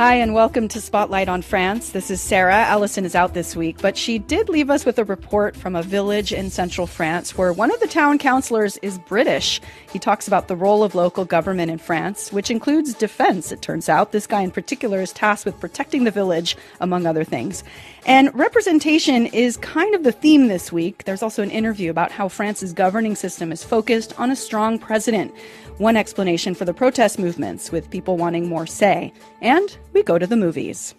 Hi, 0.00 0.14
and 0.14 0.32
welcome 0.32 0.66
to 0.68 0.80
Spotlight 0.80 1.28
on 1.28 1.42
France. 1.42 1.90
This 1.90 2.10
is 2.10 2.22
Sarah. 2.22 2.54
Allison 2.54 3.04
is 3.04 3.14
out 3.14 3.34
this 3.34 3.54
week, 3.54 3.82
but 3.82 3.98
she 3.98 4.18
did 4.18 4.48
leave 4.48 4.70
us 4.70 4.86
with 4.86 4.98
a 4.98 5.04
report 5.04 5.54
from 5.54 5.76
a 5.76 5.82
village 5.82 6.32
in 6.32 6.48
central 6.48 6.86
France 6.86 7.36
where 7.36 7.52
one 7.52 7.70
of 7.70 7.80
the 7.80 7.86
town 7.86 8.16
councillors 8.16 8.78
is 8.78 8.96
British. 8.96 9.60
He 9.92 9.98
talks 9.98 10.26
about 10.26 10.48
the 10.48 10.56
role 10.56 10.82
of 10.82 10.94
local 10.94 11.26
government 11.26 11.70
in 11.70 11.76
France, 11.76 12.32
which 12.32 12.50
includes 12.50 12.94
defense, 12.94 13.52
it 13.52 13.60
turns 13.60 13.90
out. 13.90 14.10
This 14.10 14.26
guy 14.26 14.40
in 14.40 14.50
particular 14.50 15.02
is 15.02 15.12
tasked 15.12 15.44
with 15.44 15.60
protecting 15.60 16.04
the 16.04 16.10
village, 16.10 16.56
among 16.80 17.04
other 17.04 17.22
things. 17.22 17.62
And 18.06 18.34
representation 18.34 19.26
is 19.26 19.58
kind 19.58 19.94
of 19.94 20.02
the 20.02 20.12
theme 20.12 20.48
this 20.48 20.72
week. 20.72 21.04
There's 21.04 21.22
also 21.22 21.42
an 21.42 21.50
interview 21.50 21.90
about 21.90 22.10
how 22.10 22.28
France's 22.28 22.72
governing 22.72 23.16
system 23.16 23.52
is 23.52 23.62
focused 23.62 24.18
on 24.18 24.30
a 24.30 24.36
strong 24.36 24.78
president. 24.78 25.34
One 25.80 25.96
explanation 25.96 26.54
for 26.54 26.66
the 26.66 26.74
protest 26.74 27.18
movements, 27.18 27.72
with 27.72 27.88
people 27.88 28.18
wanting 28.18 28.46
more 28.46 28.66
say. 28.66 29.14
And 29.40 29.74
we 29.94 30.02
go 30.02 30.18
to 30.18 30.26
the 30.26 30.36
movies. 30.36 30.94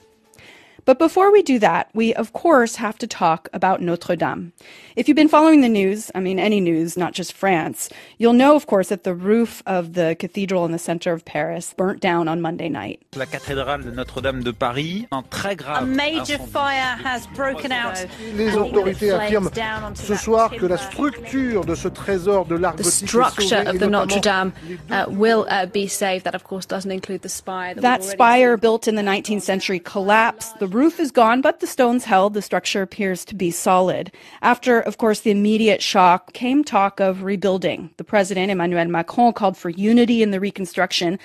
But 0.85 0.99
before 0.99 1.31
we 1.31 1.41
do 1.43 1.59
that, 1.59 1.89
we 1.93 2.13
of 2.13 2.33
course 2.33 2.75
have 2.75 2.97
to 2.99 3.07
talk 3.07 3.49
about 3.53 3.81
Notre 3.81 4.15
Dame. 4.15 4.53
If 4.95 5.07
you've 5.07 5.15
been 5.15 5.27
following 5.27 5.61
the 5.61 5.69
news, 5.69 6.11
I 6.15 6.19
mean 6.19 6.39
any 6.39 6.59
news, 6.59 6.97
not 6.97 7.13
just 7.13 7.33
France, 7.33 7.89
you'll 8.17 8.33
know 8.33 8.55
of 8.55 8.67
course 8.67 8.89
that 8.89 9.03
the 9.03 9.13
roof 9.13 9.61
of 9.65 9.93
the 9.93 10.15
cathedral 10.19 10.65
in 10.65 10.71
the 10.71 10.79
center 10.79 11.13
of 11.13 11.23
Paris 11.23 11.73
burnt 11.77 12.01
down 12.01 12.27
on 12.27 12.41
Monday 12.41 12.69
night. 12.69 12.99
La 13.15 13.25
cathédrale 13.25 13.83
de 13.83 13.91
Notre-Dame 13.91 14.43
de 14.43 14.51
Paris, 14.51 15.07
un 15.11 15.23
très 15.23 15.55
grave 15.55 15.83
A 15.83 15.85
major 15.85 16.37
fire 16.37 16.97
has 17.03 17.27
broken 17.35 17.71
out. 17.71 17.97
Les 18.35 18.55
autorités 18.55 19.11
affirment 19.11 19.51
ce 19.95 20.15
soir 20.15 20.51
que 20.51 20.65
la 20.65 20.77
structure 20.77 21.63
de 21.63 21.75
ce 21.75 21.87
trésor 21.87 22.45
de 22.45 22.55
l'art 22.55 22.75
The 22.75 22.83
gothique 22.83 23.03
est 23.03 23.07
structure 23.07 23.67
of 23.67 23.79
the 23.79 23.87
Notre 23.87 24.19
Dame 24.19 24.53
uh, 24.89 25.05
will 25.09 25.45
uh, 25.49 25.65
be 25.65 25.87
saved. 25.87 26.25
That, 26.25 26.35
of 26.35 26.43
course, 26.43 26.65
doesn't 26.65 26.91
include 26.91 27.21
the 27.21 27.29
spire. 27.29 27.75
That, 27.75 27.81
That 27.81 28.03
spire 28.03 28.57
built 28.57 28.87
in 28.87 28.95
the 28.95 29.01
19th 29.01 29.41
century 29.41 29.79
collapsed. 29.79 30.59
The 30.59 30.67
roof 30.73 30.99
is 30.99 31.11
gone, 31.11 31.41
but 31.41 31.59
the 31.59 31.67
stones 31.67 32.05
held. 32.05 32.33
The 32.33 32.41
structure 32.41 32.81
appears 32.81 33.23
to 33.25 33.35
be 33.35 33.51
solid. 33.51 34.11
After, 34.41 34.79
of 34.79 34.97
course, 34.97 35.21
the 35.21 35.31
immediate 35.31 35.81
shock 35.81 36.33
came 36.33 36.63
talk 36.63 36.99
of 36.99 37.23
rebuilding. 37.23 37.91
The 37.97 38.03
president, 38.03 38.51
Emmanuel 38.51 38.85
Macron, 38.85 39.33
called 39.33 39.57
for 39.57 39.69
unity 39.69 40.23
in 40.23 40.31
the 40.31 40.39
reconstruction. 40.39 41.19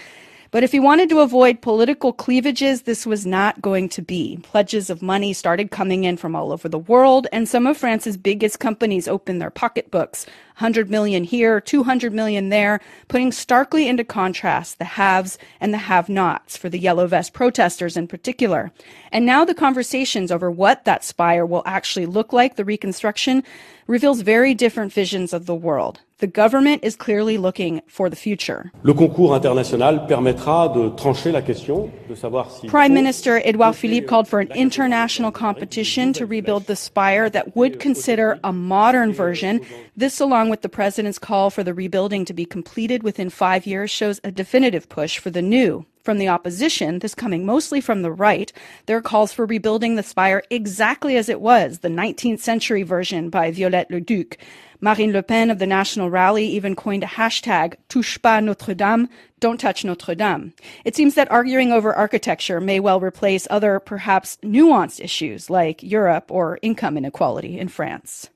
But 0.50 0.62
if 0.62 0.72
he 0.72 0.80
wanted 0.80 1.08
to 1.10 1.20
avoid 1.20 1.60
political 1.60 2.12
cleavages, 2.12 2.82
this 2.82 3.04
was 3.04 3.26
not 3.26 3.60
going 3.60 3.88
to 3.90 4.02
be. 4.02 4.38
Pledges 4.42 4.90
of 4.90 5.02
money 5.02 5.32
started 5.32 5.70
coming 5.70 6.04
in 6.04 6.16
from 6.16 6.36
all 6.36 6.52
over 6.52 6.68
the 6.68 6.78
world, 6.78 7.26
and 7.32 7.48
some 7.48 7.66
of 7.66 7.76
France's 7.76 8.16
biggest 8.16 8.60
companies 8.60 9.08
opened 9.08 9.40
their 9.40 9.50
pocketbooks. 9.50 10.24
100 10.56 10.88
million 10.88 11.22
here, 11.22 11.60
200 11.60 12.14
million 12.14 12.48
there, 12.48 12.80
putting 13.08 13.30
starkly 13.30 13.86
into 13.86 14.02
contrast 14.02 14.78
the 14.78 14.86
haves 14.86 15.36
and 15.60 15.74
the 15.74 15.78
have 15.78 16.08
nots 16.08 16.56
for 16.56 16.70
the 16.70 16.78
yellow 16.78 17.06
vest 17.06 17.34
protesters 17.34 17.94
in 17.94 18.08
particular. 18.08 18.72
And 19.12 19.26
now 19.26 19.44
the 19.44 19.54
conversations 19.54 20.32
over 20.32 20.50
what 20.50 20.86
that 20.86 21.04
spire 21.04 21.44
will 21.44 21.62
actually 21.66 22.06
look 22.06 22.32
like, 22.32 22.56
the 22.56 22.64
reconstruction, 22.64 23.44
reveals 23.86 24.22
very 24.22 24.54
different 24.54 24.92
visions 24.94 25.34
of 25.34 25.44
the 25.44 25.54
world. 25.54 26.00
The 26.18 26.26
government 26.26 26.82
is 26.82 26.96
clearly 26.96 27.36
looking 27.36 27.82
for 27.86 28.08
the 28.08 28.16
future. 28.16 28.72
Le 28.84 28.94
concours 28.94 29.36
international 29.36 30.06
permettra 30.06 30.72
de 30.72 30.90
trancher 30.96 31.30
la 31.30 31.42
question, 31.42 31.92
de 32.08 32.16
savoir 32.16 32.50
si 32.50 32.68
Prime 32.68 32.94
Minister 32.94 33.42
Edouard 33.44 33.76
Philippe 33.76 34.06
called 34.06 34.26
for 34.26 34.40
an 34.40 34.50
international 34.52 35.30
competition 35.30 36.14
to 36.14 36.24
rebuild 36.24 36.64
the 36.68 36.74
spire 36.74 37.28
that 37.28 37.54
would 37.54 37.78
consider 37.78 38.40
a 38.44 38.50
modern 38.50 39.12
version. 39.12 39.60
This, 39.94 40.18
along 40.18 40.45
with 40.48 40.62
the 40.62 40.68
president's 40.68 41.18
call 41.18 41.50
for 41.50 41.62
the 41.62 41.74
rebuilding 41.74 42.24
to 42.24 42.34
be 42.34 42.44
completed 42.44 43.02
within 43.02 43.30
five 43.30 43.66
years, 43.66 43.90
shows 43.90 44.20
a 44.22 44.30
definitive 44.30 44.88
push 44.88 45.18
for 45.18 45.30
the 45.30 45.42
new. 45.42 45.86
From 46.02 46.18
the 46.18 46.28
opposition, 46.28 47.00
this 47.00 47.16
coming 47.16 47.44
mostly 47.44 47.80
from 47.80 48.02
the 48.02 48.12
right, 48.12 48.52
there 48.86 48.96
are 48.96 49.02
calls 49.02 49.32
for 49.32 49.44
rebuilding 49.44 49.96
the 49.96 50.04
spire 50.04 50.42
exactly 50.50 51.16
as 51.16 51.28
it 51.28 51.40
was, 51.40 51.80
the 51.80 51.88
19th 51.88 52.38
century 52.38 52.84
version 52.84 53.28
by 53.28 53.50
Viollet-le-Duc. 53.50 54.38
Marine 54.80 55.12
Le 55.12 55.22
Pen 55.22 55.50
of 55.50 55.58
the 55.58 55.66
National 55.66 56.08
Rally 56.08 56.46
even 56.46 56.76
coined 56.76 57.02
a 57.02 57.06
hashtag, 57.08 57.74
Touche 57.88 58.22
pas 58.22 58.40
Notre 58.40 58.74
Dame, 58.74 59.08
don't 59.40 59.58
touch 59.58 59.84
Notre 59.84 60.14
Dame. 60.14 60.52
It 60.84 60.94
seems 60.94 61.14
that 61.14 61.30
arguing 61.30 61.72
over 61.72 61.92
architecture 61.92 62.60
may 62.60 62.78
well 62.78 63.00
replace 63.00 63.48
other, 63.50 63.80
perhaps 63.80 64.38
nuanced 64.44 65.02
issues 65.02 65.50
like 65.50 65.82
Europe 65.82 66.30
or 66.30 66.60
income 66.62 66.96
inequality 66.96 67.58
in 67.58 67.66
France. 67.66 68.30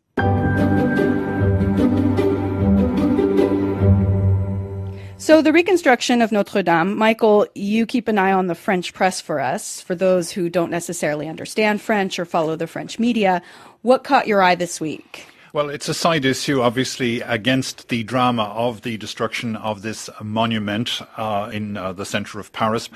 So, 5.21 5.43
the 5.43 5.53
reconstruction 5.53 6.23
of 6.23 6.33
Notre 6.33 6.63
Dame, 6.63 6.97
Michael, 6.97 7.47
you 7.55 7.85
keep 7.85 8.09
an 8.09 8.17
eye 8.17 8.33
on 8.33 8.47
the 8.47 8.55
French 8.55 8.95
press 8.95 9.21
for 9.21 9.39
us. 9.39 9.83
For 9.83 9.95
those 9.95 10.31
who 10.31 10.49
don't 10.49 10.71
necessarily 10.71 11.29
understand 11.29 11.83
French 11.83 12.19
or 12.19 12.25
follow 12.25 12.57
the 12.57 12.67
French 12.67 12.99
media, 12.99 13.43
what 13.83 14.03
caught 14.03 14.27
your 14.27 14.41
eye 14.41 14.55
this 14.55 14.81
week? 14.81 15.27
Well, 15.53 15.69
it's 15.69 15.91
a 15.91 15.95
side 15.95 16.25
issue, 16.25 16.63
obviously, 16.63 17.21
against 17.21 17.91
the 17.91 18.03
drama 18.03 18.45
of 18.45 18.81
the 18.81 18.97
destruction 18.97 19.57
of 19.57 19.83
this 19.83 20.09
monument 20.23 21.03
uh, 21.19 21.51
in 21.53 21.77
uh, 21.77 21.93
the 21.93 22.07
centre 22.07 22.41
of 22.41 22.51
Paris. 22.55 22.89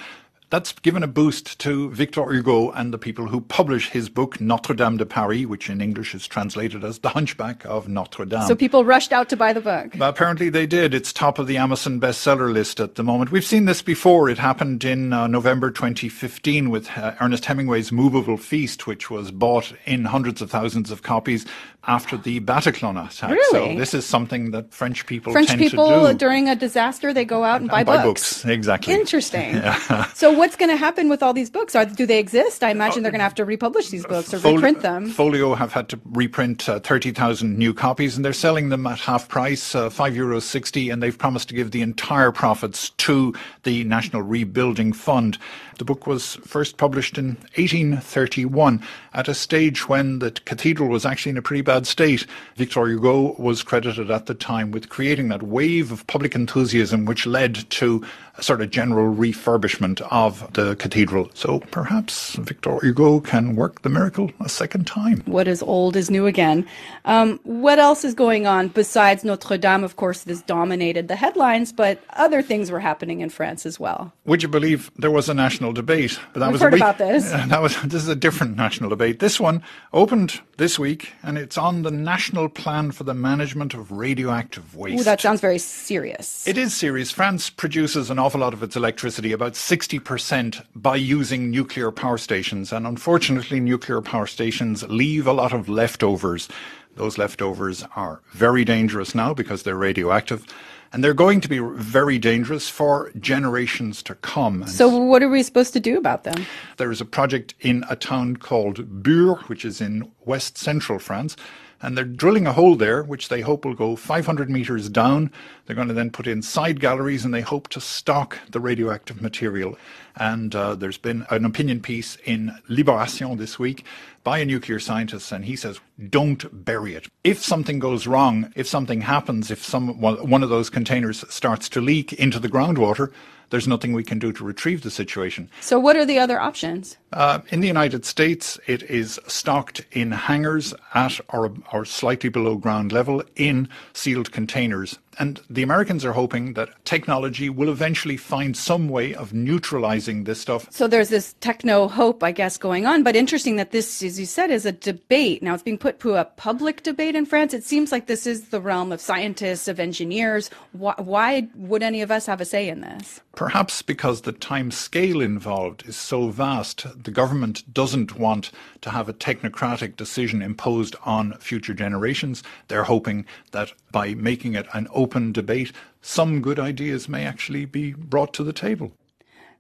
That's 0.55 0.71
given 0.71 1.03
a 1.03 1.09
boost 1.09 1.59
to 1.63 1.91
Victor 1.91 2.33
Hugo 2.33 2.71
and 2.71 2.95
the 2.95 2.97
people 2.97 3.27
who 3.27 3.41
publish 3.41 3.91
his 3.91 4.09
book, 4.09 4.41
Notre 4.41 4.73
Dame 4.73 4.99
de 4.99 5.05
Paris, 5.05 5.47
which 5.47 5.69
in 5.69 5.81
English 5.81 6.15
is 6.15 6.29
translated 6.29 6.85
as 6.85 7.01
The 7.01 7.09
Hunchback 7.09 7.67
of 7.67 7.89
Notre 7.89 8.25
Dame. 8.25 8.47
So, 8.47 8.55
people 8.55 8.85
rushed 8.85 9.13
out 9.13 9.29
to 9.31 9.37
buy 9.37 9.53
the 9.53 9.61
book. 9.61 9.95
But 9.99 10.11
apparently 10.11 10.51
they 10.51 10.65
did. 10.65 10.95
It's 10.95 11.13
top 11.13 11.41
of 11.41 11.49
the 11.49 11.57
Amazon 11.57 11.99
bestseller 11.99 12.53
list 12.53 12.79
at 12.79 12.95
the 12.95 13.03
moment. 13.03 13.33
We've 13.33 13.45
seen 13.45 13.65
this 13.65 13.83
before. 13.83 14.31
It 14.31 14.39
happened 14.39 14.85
in 14.85 15.13
uh, 15.13 15.27
November 15.27 15.73
2015 15.73 16.71
with 16.71 16.89
uh, 16.97 17.17
Ernest 17.21 17.47
Hemingway's 17.47 17.91
Movable 17.91 18.37
Feast, 18.37 18.87
which 18.87 19.11
was 19.11 19.33
bought 19.33 19.73
in 19.87 20.05
hundreds 20.05 20.41
of 20.41 20.53
thousands 20.53 20.93
of 20.93 21.03
copies 21.03 21.45
after 21.87 22.17
the 22.17 22.41
Bataclan 22.41 23.05
attack. 23.05 23.31
Really? 23.31 23.75
So 23.75 23.79
this 23.79 23.95
is 23.95 24.05
something 24.05 24.51
that 24.53 24.73
French 24.73 25.07
people 25.07 25.33
French 25.33 25.49
tend 25.49 25.61
people, 25.61 25.89
to 25.89 26.13
do. 26.13 26.19
during 26.19 26.49
a 26.49 26.57
disaster, 26.57 27.13
they 27.13 27.25
go 27.25 27.45
out 27.45 27.61
and, 27.61 27.71
buy, 27.71 27.85
buy 27.85 28.03
books. 28.03 28.43
books, 28.43 28.45
exactly. 28.45 28.95
Interesting. 28.95 29.63
So, 30.15 30.33
what's 30.33 30.57
going 30.57 30.71
to 30.71 30.77
happen 30.77 31.09
with 31.09 31.23
all 31.23 31.33
these 31.33 31.51
books? 31.51 31.75
Are, 31.75 31.85
do 31.85 32.07
they 32.07 32.19
exist? 32.19 32.63
I 32.63 32.71
imagine 32.71 33.03
they're 33.03 33.13
going 33.13 33.21
to 33.21 33.25
have 33.25 33.35
to 33.37 33.45
republish 33.45 33.89
these 33.89 34.07
books 34.07 34.33
or 34.33 34.39
Fol- 34.39 34.55
reprint 34.55 34.83
them. 34.83 35.09
Folio 35.09 35.55
have 35.55 35.73
had 35.73 35.89
to 35.91 36.01
reprint 36.05 36.69
uh, 36.69 36.79
30,000 36.81 37.59
new 37.59 37.75
copies 37.75 38.17
and 38.17 38.25
they're 38.25 38.33
selling 38.33 38.69
them 38.69 38.87
at 38.87 38.99
half 39.01 39.29
price, 39.29 39.75
uh, 39.75 39.89
€5 39.91 40.15
euros 40.17 40.43
60, 40.43 40.91
and 40.91 41.03
they've 41.03 41.19
promised 41.19 41.49
to 41.49 41.55
give 41.55 41.71
the 41.71 41.83
entire 41.83 42.33
profits 42.33 42.91
to 42.91 43.35
the 43.65 43.85
National 43.85 44.23
Rebuilding 44.23 44.93
Fund. 44.93 45.39
The 45.79 45.85
book 45.85 46.07
was 46.07 46.37
first 46.47 46.77
published 46.77 47.19
in 47.19 47.37
1831 47.57 48.81
at 49.13 49.29
a 49.29 49.35
stage 49.35 49.89
when 49.89 50.21
the 50.21 50.31
cathedral 50.31 50.89
was 50.89 51.05
actually 51.05 51.31
in 51.31 51.39
a 51.39 51.43
pretty 51.43 51.63
bad 51.63 51.74
state. 51.83 52.27
Victor 52.57 52.87
Hugo 52.87 53.35
was 53.39 53.63
credited 53.63 54.11
at 54.11 54.27
the 54.27 54.35
time 54.35 54.71
with 54.71 54.89
creating 54.89 55.29
that 55.29 55.43
wave 55.43 55.91
of 55.91 56.07
public 56.07 56.35
enthusiasm 56.35 57.05
which 57.05 57.27
led 57.27 57.69
to 57.71 58.05
a 58.37 58.43
sort 58.43 58.61
of 58.61 58.71
general 58.71 59.15
refurbishment 59.15 60.01
of 60.11 60.53
the 60.55 60.75
cathedral. 60.77 61.31
So 61.35 61.61
perhaps 61.71 62.35
Victor 62.37 62.79
Hugo 62.83 63.21
can 63.21 63.55
work 63.57 63.83
the 63.83 63.89
miracle 63.89 64.31
a 64.41 64.49
second 64.49 64.87
time. 64.87 65.23
What 65.27 65.47
is 65.47 65.63
old 65.63 65.97
is 65.97 66.11
new 66.11 66.27
again. 66.27 66.67
Um, 67.05 67.39
what 67.45 67.79
else 67.79 68.05
is 68.05 68.15
going 68.15 68.47
on 68.47 68.69
besides 68.69 69.25
Notre 69.25 69.57
Dame? 69.57 69.85
Of 69.85 69.97
course, 69.97 70.25
this 70.25 70.43
dominated 70.43 71.09
the 71.09 71.17
headlines, 71.17 71.73
but 71.73 72.03
other 72.15 72.43
things 72.43 72.71
were 72.71 72.81
happening 72.81 73.21
in 73.21 73.31
France 73.31 73.67
as 73.67 73.79
well. 73.79 74.13
Would 74.27 74.43
you 74.43 74.49
believe 74.49 74.91
there 74.97 75.11
was 75.11 75.29
a 75.29 75.35
national 75.35 75.73
debate? 75.73 76.19
But 76.33 76.41
that 76.41 76.47
We've 76.47 76.55
was 76.55 76.63
heard 76.63 76.73
week, 76.73 76.83
about 76.83 76.99
this. 76.99 77.33
That 77.55 77.63
was 77.63 77.81
this 77.83 78.03
is 78.03 78.09
a 78.09 78.17
different 78.17 78.57
national 78.57 78.91
debate. 78.91 79.21
This 79.21 79.39
one 79.39 79.63
opened 79.93 80.41
this 80.57 80.79
week, 80.79 81.13
and 81.23 81.39
it's 81.39 81.59
on 81.59 81.83
the 81.83 81.91
national 81.91 82.49
plan 82.49 82.91
for 82.91 83.05
the 83.05 83.15
management 83.15 83.75
of 83.75 83.93
radioactive 83.93 84.75
waste. 84.75 85.01
Ooh, 85.01 85.05
that 85.05 85.21
sounds 85.21 85.41
very 85.41 85.59
serious. 85.59 86.47
It 86.49 86.59
is 86.59 86.75
serious. 86.75 87.11
France 87.11 87.51
produces 87.51 88.11
an 88.11 88.19
awful 88.25 88.41
lot 88.41 88.55
of 88.55 88.63
its 88.63 88.75
electricity, 88.75 89.33
about 89.33 89.53
60%, 89.53 90.65
by 90.75 90.97
using 90.97 91.51
nuclear 91.51 91.91
power 91.91 92.17
stations. 92.17 92.73
And 92.73 92.87
unfortunately, 92.87 93.61
nuclear 93.61 94.01
power 94.01 94.27
stations 94.27 94.83
leave 94.85 95.27
a 95.27 95.33
lot 95.35 95.53
of 95.53 95.69
leftovers. 95.69 96.49
Those 96.95 97.19
leftovers 97.19 97.85
are 97.95 98.23
very 98.33 98.65
dangerous 98.65 99.15
now 99.15 99.35
because 99.35 99.63
they're 99.63 99.77
radioactive. 99.77 100.47
And 100.91 101.05
they're 101.05 101.13
going 101.13 101.43
to 101.43 101.49
be 101.51 101.59
very 101.59 102.19
dangerous 102.19 102.71
for 102.71 103.13
generations 103.21 104.03
to 104.05 104.15
come. 104.15 104.63
And 104.63 104.71
so, 104.71 104.89
what 104.89 105.23
are 105.23 105.29
we 105.29 105.43
supposed 105.43 105.75
to 105.75 105.81
do 105.81 105.99
about 105.99 106.25
them? 106.25 106.47
there 106.79 106.91
is 106.91 107.03
a 107.03 107.05
project 107.05 107.55
in 107.61 107.85
a 107.91 107.97
town 107.97 108.39
called 108.39 109.03
Bure, 109.03 109.35
which 109.49 109.67
is 109.67 109.83
in 109.83 110.11
west 110.25 110.57
central 110.57 110.99
France. 110.99 111.37
And 111.83 111.97
they're 111.97 112.05
drilling 112.05 112.47
a 112.47 112.53
hole 112.53 112.77
there, 112.77 113.03
which 113.03 113.29
they 113.29 113.41
hope 113.41 113.65
will 113.65 113.75
go 113.75 113.97
500 113.97 114.49
meters 114.49 114.89
down. 114.89 115.31
They're 115.67 115.77
going 115.77 115.89
to 115.89 115.95
then 115.95 116.11
put 116.11 116.27
in 116.27 116.43
side 116.43 116.81
galleries 116.81 117.25
and 117.25 117.35
they 117.35 117.41
hope 117.43 117.69
to 117.69 117.81
stock 117.81 118.39
the 118.51 118.61
radioactive 118.61 119.21
material. 119.21 119.77
And 120.17 120.55
uh, 120.55 120.77
there's 120.77 120.99
been 120.99 121.27
an 121.31 121.45
opinion 121.45 121.81
piece 121.81 122.17
in 122.25 122.57
Libération 122.69 123.37
this 123.37 123.59
week 123.59 123.85
by 124.23 124.39
a 124.39 124.45
nuclear 124.45 124.79
scientist, 124.79 125.31
and 125.33 125.45
he 125.45 125.55
says, 125.55 125.81
don't 126.09 126.65
bury 126.65 126.95
it. 126.95 127.09
If 127.25 127.43
something 127.43 127.79
goes 127.79 128.07
wrong, 128.07 128.53
if 128.57 128.67
something 128.67 129.03
happens, 129.03 129.51
if 129.51 129.63
some 129.63 130.01
one 130.01 130.43
of 130.43 130.49
those 130.49 130.71
containers 130.71 131.25
starts 131.33 131.69
to 131.71 131.81
leak 131.81 132.13
into 132.15 132.39
the 132.39 132.49
groundwater, 132.49 133.13
there's 133.51 133.69
nothing 133.69 133.93
we 133.93 134.05
can 134.05 134.19
do 134.19 134.33
to 134.33 134.45
retrieve 134.45 134.83
the 134.83 134.91
situation. 134.91 135.51
So, 135.61 135.79
what 135.79 135.97
are 135.97 136.05
the 136.05 136.19
other 136.19 136.41
options? 136.41 136.97
Uh, 137.13 137.41
in 137.49 137.61
the 137.61 137.69
United 137.69 138.05
States, 138.05 138.59
it 138.67 138.83
is 138.85 139.21
stocked 139.27 139.85
in 139.93 140.11
hangars 140.13 140.75
at 140.95 141.21
or, 141.29 141.53
or 141.73 141.85
slightly 141.85 142.29
below 142.29 142.57
ground 142.57 142.93
level 142.93 143.23
in 143.37 143.69
sealed 143.93 144.33
containers. 144.33 144.99
And 145.19 145.41
the 145.49 145.63
Americans 145.63 146.05
are 146.05 146.13
hoping 146.13 146.55
that 146.55 146.85
technology 146.85 147.49
will 147.49 147.71
eventually 147.71 148.17
find 148.17 148.57
some 148.57 148.89
way 148.89 149.15
of 149.15 149.33
neutralizing 149.33 150.25
this 150.25 150.41
stuff. 150.41 150.67
So 150.71 150.87
there's 150.87 151.09
this 151.09 151.35
techno 151.41 151.89
hope, 151.89 152.23
I 152.23 152.33
guess, 152.33 152.57
going 152.57 152.87
on. 152.87 153.03
But 153.03 153.17
interesting 153.17 153.57
that 153.57 153.71
this, 153.71 154.03
as 154.03 154.19
you 154.19 154.27
said, 154.27 154.51
is 154.51 154.67
a 154.67 154.73
debate. 154.73 155.43
Now 155.43 155.55
it's 155.55 155.63
being 155.63 155.79
put 155.79 156.01
to 156.01 156.17
a 156.17 156.25
public 156.25 156.83
debate 156.83 157.15
in 157.15 157.27
France. 157.27 157.55
It 157.55 157.65
seems 157.65 157.93
like 157.93 158.07
this 158.07 158.27
is 158.27 158.49
the 158.49 158.61
realm 158.61 158.93
of 158.93 159.01
scientists, 159.01 159.69
of 159.69 159.81
engineers. 159.81 160.51
Why, 160.73 160.95
why 160.99 161.49
would 161.55 161.83
any 161.83 162.03
of 162.03 162.11
us 162.11 162.27
have 162.27 162.41
a 162.41 162.45
say 162.45 162.69
in 162.69 162.81
this? 162.81 163.21
Perhaps 163.35 163.83
because 163.83 164.21
the 164.21 164.33
time 164.33 164.71
scale 164.71 165.21
involved 165.21 165.85
is 165.87 165.97
so 165.97 166.29
vast 166.29 166.87
the 167.03 167.11
government 167.11 167.73
doesn't 167.73 168.19
want 168.19 168.51
to 168.81 168.91
have 168.91 169.09
a 169.09 169.13
technocratic 169.13 169.97
decision 169.97 170.43
imposed 170.43 170.95
on 171.05 171.35
future 171.39 171.75
generations. 171.75 172.43
They're 172.69 172.85
hoping 172.85 173.25
that 173.53 173.73
by 173.91 174.15
making 174.15 174.55
it 174.55 174.67
an 174.73 174.89
open 174.93 175.04
debate, 175.07 175.73
some 176.01 176.41
good 176.41 176.59
ideas 176.59 177.09
may 177.09 177.25
actually 177.25 177.65
be 177.65 177.93
brought 177.93 178.35
to 178.35 178.45
the 178.45 178.53
table. 178.53 178.93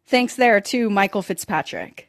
Thanks 0.06 0.36
there 0.36 0.60
to 0.60 0.90
Michael 0.90 1.22
Fitzpatrick. 1.22 2.08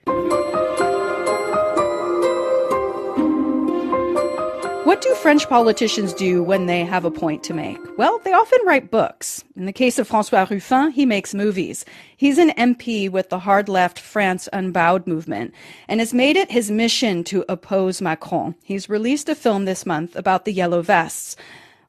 What 4.86 5.02
do 5.02 5.16
French 5.16 5.50
politicians 5.50 6.14
do 6.14 6.44
when 6.44 6.68
they 6.68 6.86
have 6.86 7.06
a 7.06 7.12
point 7.12 7.44
to 7.46 7.54
make? 7.54 7.80
Well, 7.98 8.20
they 8.20 8.32
often 8.32 8.60
write 8.66 8.92
books. 8.92 9.44
In 9.56 9.66
the 9.66 9.74
case 9.74 9.98
of 9.98 10.08
Francois 10.08 10.46
Ruffin, 10.50 10.92
he 10.92 11.06
makes 11.06 11.34
movies. 11.34 11.86
He's 12.16 12.38
an 12.38 12.52
MP 12.52 13.10
with 13.10 13.30
the 13.30 13.40
hard 13.40 13.68
left 13.68 14.00
France 14.00 14.48
Unbowed 14.54 15.08
movement 15.08 15.54
and 15.88 16.00
has 16.00 16.14
made 16.14 16.38
it 16.38 16.52
his 16.52 16.70
mission 16.70 17.24
to 17.26 17.44
oppose 17.50 18.00
Macron. 18.00 18.56
He's 18.64 18.88
released 18.88 19.28
a 19.28 19.36
film 19.36 19.66
this 19.66 19.86
month 19.86 20.16
about 20.16 20.46
the 20.46 20.54
yellow 20.54 20.82
vests. 20.82 21.36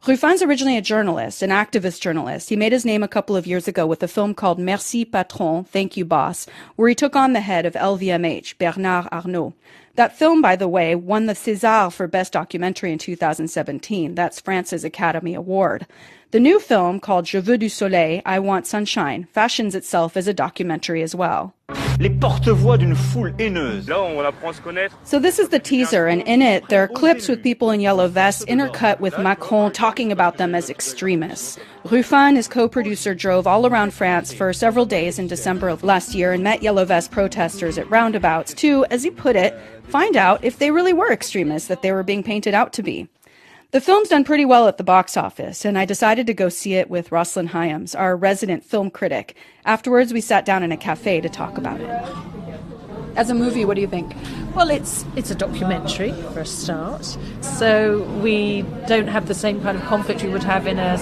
Ruffin's 0.09 0.41
originally 0.41 0.77
a 0.77 0.83
journalist, 0.83 1.43
an 1.43 1.51
activist 1.51 2.01
journalist. 2.01 2.49
He 2.49 2.55
made 2.55 2.71
his 2.71 2.85
name 2.85 3.03
a 3.03 3.09
couple 3.09 3.35
of 3.35 3.47
years 3.47 3.67
ago 3.67 3.87
with 3.87 4.05
a 4.05 4.09
film 4.09 4.35
called 4.35 4.59
Merci 4.59 5.05
Patron, 5.05 5.65
Thank 5.65 5.97
You 5.97 6.05
Boss, 6.05 6.47
where 6.77 6.89
he 6.89 6.95
took 6.95 7.17
on 7.17 7.33
the 7.33 7.41
head 7.41 7.67
of 7.67 7.75
LVMH, 7.75 8.57
Bernard 8.57 9.09
Arnault. 9.11 9.55
That 9.97 10.17
film, 10.17 10.41
by 10.41 10.55
the 10.55 10.69
way, 10.69 10.95
won 10.95 11.27
the 11.27 11.33
César 11.33 11.93
for 11.93 12.07
Best 12.07 12.33
Documentary 12.33 12.93
in 12.93 12.99
2017. 12.99 14.15
That's 14.15 14.41
France's 14.41 14.85
Academy 14.85 15.35
Award. 15.35 15.87
The 16.31 16.41
new 16.41 16.61
film, 16.61 17.01
called 17.01 17.25
Je 17.25 17.41
veux 17.41 17.59
du 17.59 17.69
soleil, 17.69 18.23
I 18.25 18.39
Want 18.39 18.67
Sunshine, 18.67 19.27
fashions 19.33 19.75
itself 19.75 20.17
as 20.17 20.29
a 20.29 20.35
documentary 20.35 21.03
as 21.03 21.15
well. 21.17 21.55
Les 21.99 22.11
porte-voix 22.11 22.77
d'une 22.77 22.95
foule 22.95 23.33
haineuse. 23.39 23.89
Là, 23.89 24.03
on 24.03 24.21
apprend 24.21 24.51
à 24.51 24.53
se 24.53 24.61
connaître. 24.61 24.99
So 25.05 25.19
this 25.19 25.39
is 25.39 25.49
the 25.49 25.59
teaser, 25.59 26.07
and 26.07 26.21
in 26.27 26.43
it, 26.43 26.69
there 26.69 26.83
are 26.83 26.89
clips 26.89 27.27
with 27.27 27.43
people 27.43 27.71
in 27.71 27.81
yellow 27.81 28.07
vests 28.07 28.45
intercut 28.45 29.01
with 29.01 29.19
Macron 29.19 29.73
talking 29.73 30.13
about 30.13 30.37
them 30.37 30.55
as 30.55 30.69
extremists. 30.69 31.59
Ruffin, 31.85 32.37
his 32.37 32.49
co-producer, 32.49 33.15
drove 33.15 33.47
all 33.47 33.67
around 33.67 33.95
France 33.95 34.35
for 34.35 34.53
several 34.53 34.85
days 34.85 35.19
in 35.19 35.27
December 35.27 35.69
of 35.69 35.83
last 35.85 36.15
year 36.15 36.33
and 36.33 36.43
met 36.45 36.63
yellow 36.63 36.85
vest 36.85 37.11
protesters 37.11 37.79
at 37.79 37.89
roundabouts 37.91 38.53
to, 38.55 38.85
as 38.91 39.03
he 39.03 39.11
put 39.11 39.35
it, 39.35 39.59
find 39.85 40.17
out 40.17 40.45
if 40.45 40.59
they 40.59 40.71
really 40.71 40.93
were 40.93 41.11
extremists 41.11 41.69
that 41.69 41.81
they 41.81 41.93
were 41.93 42.03
being 42.03 42.23
painted 42.23 42.53
out 42.53 42.75
to 42.75 42.83
be. 42.83 43.09
The 43.73 43.81
film's 43.81 44.09
done 44.09 44.23
pretty 44.23 44.45
well 44.45 44.69
at 44.69 44.77
the 44.77 44.85
box 44.85 45.17
office, 45.17 45.65
and 45.65 45.77
I 45.77 45.85
decided 45.85 46.29
to 46.29 46.35
go 46.35 46.49
see 46.49 46.75
it 46.75 46.89
with 46.89 47.11
Rosalind 47.11 47.49
Hyams, 47.49 47.97
our 47.97 48.17
resident 48.17 48.65
film 48.65 48.91
critic. 48.91 49.35
Afterwards, 49.65 50.13
we 50.13 50.21
sat 50.21 50.45
down 50.45 50.63
in 50.63 50.71
a 50.71 50.77
cafe 50.77 51.21
to 51.21 51.29
talk 51.29 51.59
about 51.59 51.81
it. 51.81 51.91
As 53.17 53.29
a 53.29 53.35
movie, 53.35 53.65
what 53.65 53.75
do 53.75 53.81
you 53.81 53.89
think? 53.89 54.15
Well, 54.55 54.71
it's 54.71 55.05
it's 55.17 55.33
a 55.33 55.35
documentary 55.35 56.13
for 56.33 56.41
a 56.41 56.47
start, 56.47 57.19
so 57.41 58.03
we 58.23 58.63
don't 58.87 59.09
have 59.09 59.27
the 59.27 59.35
same 59.35 59.61
kind 59.61 59.77
of 59.77 59.83
conflict 59.85 60.23
we 60.23 60.29
would 60.29 60.45
have 60.45 60.69
in 60.69 60.79
a 60.79 60.97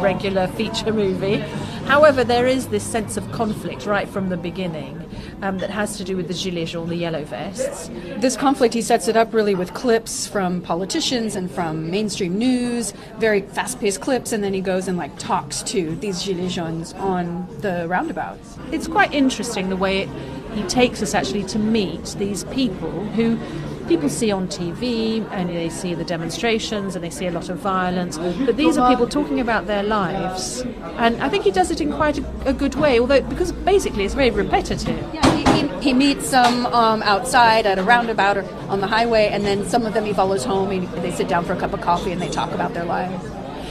regular 0.00 0.46
feature 0.48 0.92
movie. 0.92 1.36
However, 1.86 2.22
there 2.22 2.46
is 2.46 2.68
this 2.68 2.84
sense 2.84 3.16
of 3.16 3.30
conflict 3.32 3.86
right 3.86 4.08
from 4.08 4.28
the 4.28 4.36
beginning 4.36 5.08
um, 5.42 5.58
that 5.58 5.70
has 5.70 5.96
to 5.96 6.04
do 6.04 6.16
with 6.16 6.28
the 6.28 6.34
gilets 6.34 6.70
jaunes, 6.70 6.90
the 6.90 6.96
yellow 6.96 7.24
vests. 7.24 7.88
This 8.18 8.36
conflict, 8.36 8.74
he 8.74 8.82
sets 8.82 9.08
it 9.08 9.16
up 9.16 9.32
really 9.32 9.54
with 9.54 9.72
clips 9.72 10.26
from 10.26 10.60
politicians 10.60 11.34
and 11.34 11.50
from 11.50 11.90
mainstream 11.90 12.36
news, 12.36 12.92
very 13.18 13.40
fast-paced 13.40 14.00
clips, 14.00 14.32
and 14.32 14.44
then 14.44 14.52
he 14.52 14.60
goes 14.60 14.88
and 14.88 14.98
like 14.98 15.16
talks 15.18 15.62
to 15.62 15.96
these 15.96 16.22
gilets 16.22 16.50
jaunes 16.50 16.92
on 16.94 17.46
the 17.60 17.86
roundabouts. 17.88 18.58
It's 18.70 18.86
quite 18.88 19.12
interesting 19.14 19.68
the 19.70 19.76
way 19.76 20.02
it, 20.02 20.08
he 20.54 20.62
takes 20.64 21.02
us 21.02 21.14
actually 21.14 21.44
to 21.44 21.58
meet 21.58 22.04
these 22.18 22.44
people 22.44 23.04
who 23.10 23.38
people 23.88 24.08
see 24.08 24.30
on 24.30 24.46
TV 24.48 25.26
and 25.32 25.48
they 25.48 25.68
see 25.68 25.94
the 25.94 26.04
demonstrations 26.04 26.94
and 26.94 27.02
they 27.02 27.10
see 27.10 27.26
a 27.26 27.30
lot 27.30 27.48
of 27.48 27.58
violence. 27.58 28.18
But 28.18 28.56
these 28.56 28.76
are 28.76 28.88
people 28.90 29.08
talking 29.08 29.40
about 29.40 29.66
their 29.66 29.82
lives. 29.82 30.60
And 30.98 31.20
I 31.22 31.28
think 31.28 31.44
he 31.44 31.50
does 31.50 31.70
it 31.70 31.80
in 31.80 31.92
quite 31.92 32.18
a, 32.18 32.48
a 32.50 32.52
good 32.52 32.74
way, 32.74 33.00
although 33.00 33.22
because 33.22 33.52
basically 33.52 34.04
it's 34.04 34.14
very 34.14 34.30
repetitive. 34.30 34.98
Yeah, 35.14 35.36
he, 35.36 35.62
he, 35.62 35.80
he 35.80 35.94
meets 35.94 36.30
them 36.30 36.66
um, 36.66 37.02
outside 37.02 37.66
at 37.66 37.78
a 37.78 37.82
roundabout 37.82 38.36
or 38.36 38.44
on 38.68 38.80
the 38.80 38.86
highway, 38.86 39.28
and 39.32 39.44
then 39.44 39.66
some 39.66 39.86
of 39.86 39.94
them 39.94 40.04
he 40.04 40.12
follows 40.12 40.44
home. 40.44 40.70
and 40.70 40.86
they 41.02 41.10
sit 41.10 41.28
down 41.28 41.44
for 41.44 41.54
a 41.54 41.56
cup 41.58 41.72
of 41.72 41.80
coffee 41.80 42.12
and 42.12 42.20
they 42.20 42.28
talk 42.28 42.52
about 42.52 42.74
their 42.74 42.84
lives. 42.84 43.24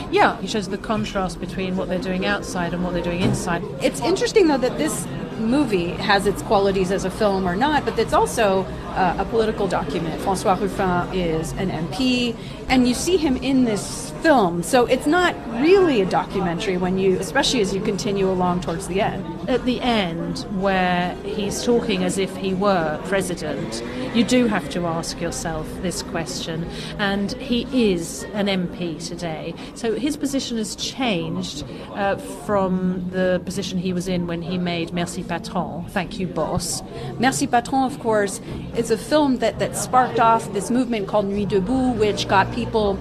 Yeah, 0.09 0.39
he 0.39 0.47
shows 0.47 0.69
the 0.69 0.77
contrast 0.77 1.39
between 1.39 1.75
what 1.75 1.89
they're 1.89 1.99
doing 1.99 2.25
outside 2.25 2.73
and 2.73 2.83
what 2.83 2.93
they're 2.93 3.03
doing 3.03 3.21
inside. 3.21 3.61
It's 3.81 3.99
interesting, 3.99 4.47
though, 4.47 4.57
that 4.57 4.77
this 4.77 5.05
movie 5.37 5.89
has 5.89 6.25
its 6.25 6.41
qualities 6.41 6.91
as 6.91 7.05
a 7.05 7.11
film 7.11 7.47
or 7.47 7.55
not, 7.55 7.85
but 7.85 7.99
it's 7.99 8.13
also 8.13 8.65
uh, 8.97 9.15
a 9.19 9.25
political 9.25 9.67
document. 9.67 10.19
Francois 10.21 10.57
Ruffin 10.59 11.13
is 11.13 11.51
an 11.53 11.69
MP, 11.69 12.35
and 12.67 12.87
you 12.87 12.93
see 12.93 13.17
him 13.17 13.37
in 13.37 13.65
this 13.65 14.11
film. 14.21 14.63
So 14.63 14.85
it's 14.85 15.07
not 15.07 15.35
really 15.61 16.01
a 16.01 16.05
documentary 16.05 16.77
when 16.77 16.97
you, 16.97 17.17
especially 17.19 17.61
as 17.61 17.73
you 17.73 17.81
continue 17.81 18.29
along 18.29 18.61
towards 18.61 18.87
the 18.87 19.01
end. 19.01 19.49
At 19.49 19.63
the 19.65 19.79
end, 19.81 20.39
where 20.61 21.15
he's 21.23 21.63
talking 21.63 22.03
as 22.03 22.17
if 22.17 22.35
he 22.35 22.53
were 22.53 22.99
president, 23.05 23.83
you 24.15 24.23
do 24.23 24.47
have 24.47 24.69
to 24.71 24.85
ask 24.85 25.21
yourself 25.21 25.67
this 25.81 26.01
question. 26.03 26.67
And 26.97 27.33
he 27.33 27.91
is 27.91 28.23
an 28.33 28.47
MP 28.47 29.05
today. 29.05 29.53
So 29.75 29.95
his 29.95 30.17
position 30.17 30.57
has 30.57 30.75
changed 30.75 31.63
uh, 31.93 32.17
from 32.17 33.09
the 33.11 33.41
position 33.45 33.77
he 33.77 33.93
was 33.93 34.07
in 34.07 34.27
when 34.27 34.41
he 34.41 34.57
made 34.57 34.93
Merci 34.93 35.23
Patron, 35.23 35.85
Thank 35.89 36.19
You 36.19 36.27
Boss. 36.27 36.81
Merci 37.19 37.47
Patron, 37.47 37.83
of 37.83 37.99
course, 37.99 38.41
is 38.75 38.86
a 38.91 38.97
film 38.97 39.37
that, 39.39 39.59
that 39.59 39.75
sparked 39.75 40.19
off 40.19 40.51
this 40.53 40.69
movement 40.69 41.07
called 41.07 41.25
Nuit 41.25 41.49
Debout, 41.49 41.97
which 41.97 42.27
got 42.27 42.51
people 42.53 42.97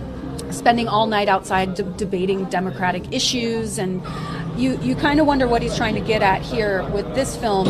spending 0.51 0.89
all 0.89 1.07
night 1.07 1.29
outside 1.29 1.75
de- 1.75 1.83
debating 1.83 2.45
democratic 2.47 3.13
issues. 3.13 3.79
And 3.79 4.03
you, 4.57 4.79
you 4.81 4.95
kind 4.97 5.21
of 5.21 5.27
wonder 5.27 5.47
what 5.47 5.63
he's 5.63 5.77
trying 5.77 5.95
to 5.95 6.01
get 6.01 6.23
at 6.23 6.43
here 6.43 6.89
with 6.91 7.15
this 7.15 7.37
film. 7.37 7.69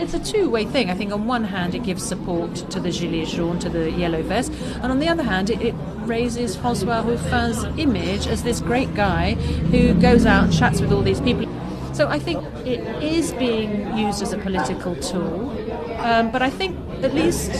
It's 0.00 0.14
a 0.14 0.20
two 0.20 0.48
way 0.48 0.64
thing. 0.64 0.90
I 0.90 0.94
think 0.94 1.12
on 1.12 1.26
one 1.26 1.44
hand, 1.44 1.74
it 1.74 1.82
gives 1.82 2.04
support 2.04 2.54
to 2.54 2.80
the 2.80 2.90
Gilets 2.90 3.34
jaunes, 3.34 3.64
to 3.64 3.68
the 3.68 3.90
yellow 3.90 4.22
vest, 4.22 4.52
and 4.80 4.92
on 4.92 5.00
the 5.00 5.08
other 5.08 5.24
hand, 5.24 5.50
it, 5.50 5.60
it 5.60 5.74
raises 6.06 6.54
Francois 6.56 7.02
Ruffin's 7.04 7.64
image 7.78 8.28
as 8.28 8.44
this 8.44 8.60
great 8.60 8.94
guy 8.94 9.34
who 9.34 9.94
goes 9.94 10.24
out 10.24 10.44
and 10.44 10.52
chats 10.52 10.80
with 10.80 10.92
all 10.92 11.02
these 11.02 11.20
people. 11.20 11.46
So 11.94 12.06
I 12.06 12.20
think 12.20 12.44
it 12.64 12.80
is 13.02 13.32
being 13.32 13.98
used 13.98 14.22
as 14.22 14.32
a 14.32 14.38
political 14.38 14.94
tool, 14.94 15.50
um, 15.98 16.30
but 16.30 16.42
I 16.42 16.50
think 16.50 16.76
at 17.02 17.14
least 17.14 17.50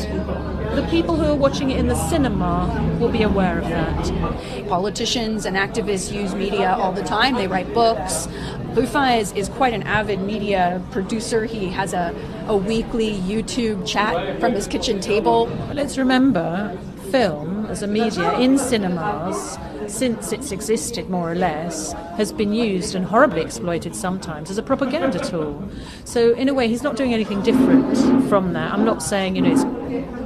the 0.74 0.86
people 0.90 1.16
who 1.16 1.24
are 1.24 1.34
watching 1.34 1.70
it 1.70 1.78
in 1.78 1.88
the 1.88 2.08
cinema 2.08 2.96
will 3.00 3.08
be 3.08 3.22
aware 3.22 3.58
of 3.58 3.68
that. 3.68 4.68
Politicians 4.68 5.44
and 5.44 5.56
activists 5.56 6.12
use 6.12 6.34
media 6.34 6.76
all 6.78 6.92
the 6.92 7.02
time. 7.02 7.34
They 7.34 7.48
write 7.48 7.72
books. 7.74 8.28
Ruffin 8.74 9.18
is, 9.18 9.32
is 9.32 9.48
quite 9.48 9.72
an 9.74 9.82
avid 9.82 10.20
media 10.20 10.82
producer. 10.90 11.46
He 11.46 11.68
has 11.70 11.94
a, 11.94 12.14
a 12.46 12.56
weekly 12.56 13.14
YouTube 13.20 13.86
chat 13.86 14.38
from 14.40 14.52
his 14.52 14.66
kitchen 14.66 15.00
table. 15.00 15.46
Let's 15.72 15.98
remember 15.98 16.78
film 17.10 17.66
as 17.66 17.82
a 17.82 17.86
media 17.86 18.38
in 18.38 18.58
cinemas 18.58 19.58
since 19.90 20.32
it's 20.32 20.52
existed 20.52 21.08
more 21.08 21.30
or 21.30 21.34
less 21.34 21.92
has 22.16 22.32
been 22.32 22.52
used 22.52 22.94
and 22.94 23.04
horribly 23.04 23.40
exploited 23.40 23.94
sometimes 23.94 24.50
as 24.50 24.58
a 24.58 24.62
propaganda 24.62 25.18
tool. 25.18 25.68
So 26.04 26.32
in 26.34 26.48
a 26.48 26.54
way 26.54 26.68
he's 26.68 26.82
not 26.82 26.96
doing 26.96 27.14
anything 27.14 27.42
different 27.42 28.28
from 28.28 28.52
that. 28.52 28.72
I'm 28.72 28.84
not 28.84 29.02
saying 29.02 29.36
you 29.36 29.42
know 29.42 29.52
it's 29.52 29.64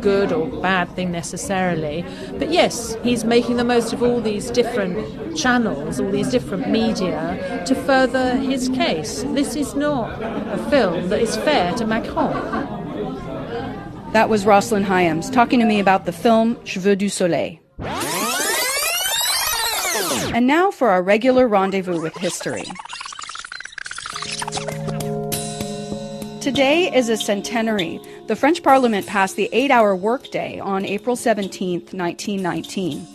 good 0.03 0.33
or 0.33 0.47
bad 0.61 0.89
thing 0.97 1.13
necessarily, 1.13 2.05
but 2.39 2.51
yes, 2.51 2.97
he's 3.03 3.25
making 3.25 3.57
the 3.57 3.65
most 3.65 3.93
of 3.93 4.03
all 4.03 4.21
these 4.21 4.51
different 4.51 5.37
channels, 5.37 6.01
all 6.01 6.11
these 6.11 6.31
different 6.31 6.69
media 6.69 7.63
to 7.67 7.75
further 7.75 8.37
his 8.37 8.69
case. 8.71 9.23
This 9.29 9.55
is 9.55 9.75
not 9.75 10.21
a 10.23 10.59
film 10.71 11.09
that 11.09 11.21
is 11.21 11.37
fair 11.37 11.73
to 11.75 11.87
Macron. 11.87 12.33
That 14.13 14.29
was 14.29 14.45
Rosalind 14.45 14.87
Hyams 14.87 15.31
talking 15.31 15.61
to 15.61 15.67
me 15.67 15.81
about 15.81 16.05
the 16.05 16.13
film 16.13 16.57
J'veux 16.65 16.99
du 16.99 17.09
soleil. 17.09 17.59
And 20.35 20.47
now 20.47 20.71
for 20.71 20.89
our 20.89 21.03
regular 21.03 21.47
rendezvous 21.47 22.01
with 22.01 22.17
history. 22.17 22.65
Today 26.41 26.91
is 26.95 27.11
a 27.11 27.19
centenary. 27.19 28.01
The 28.29 28.37
French 28.37 28.63
Parliament 28.63 29.07
passed 29.07 29.37
the 29.37 29.51
eight 29.53 29.71
hour 29.71 29.95
workday 29.95 30.59
on 30.59 30.87
April 30.87 31.17
17, 31.17 31.81
1919. 31.93 33.07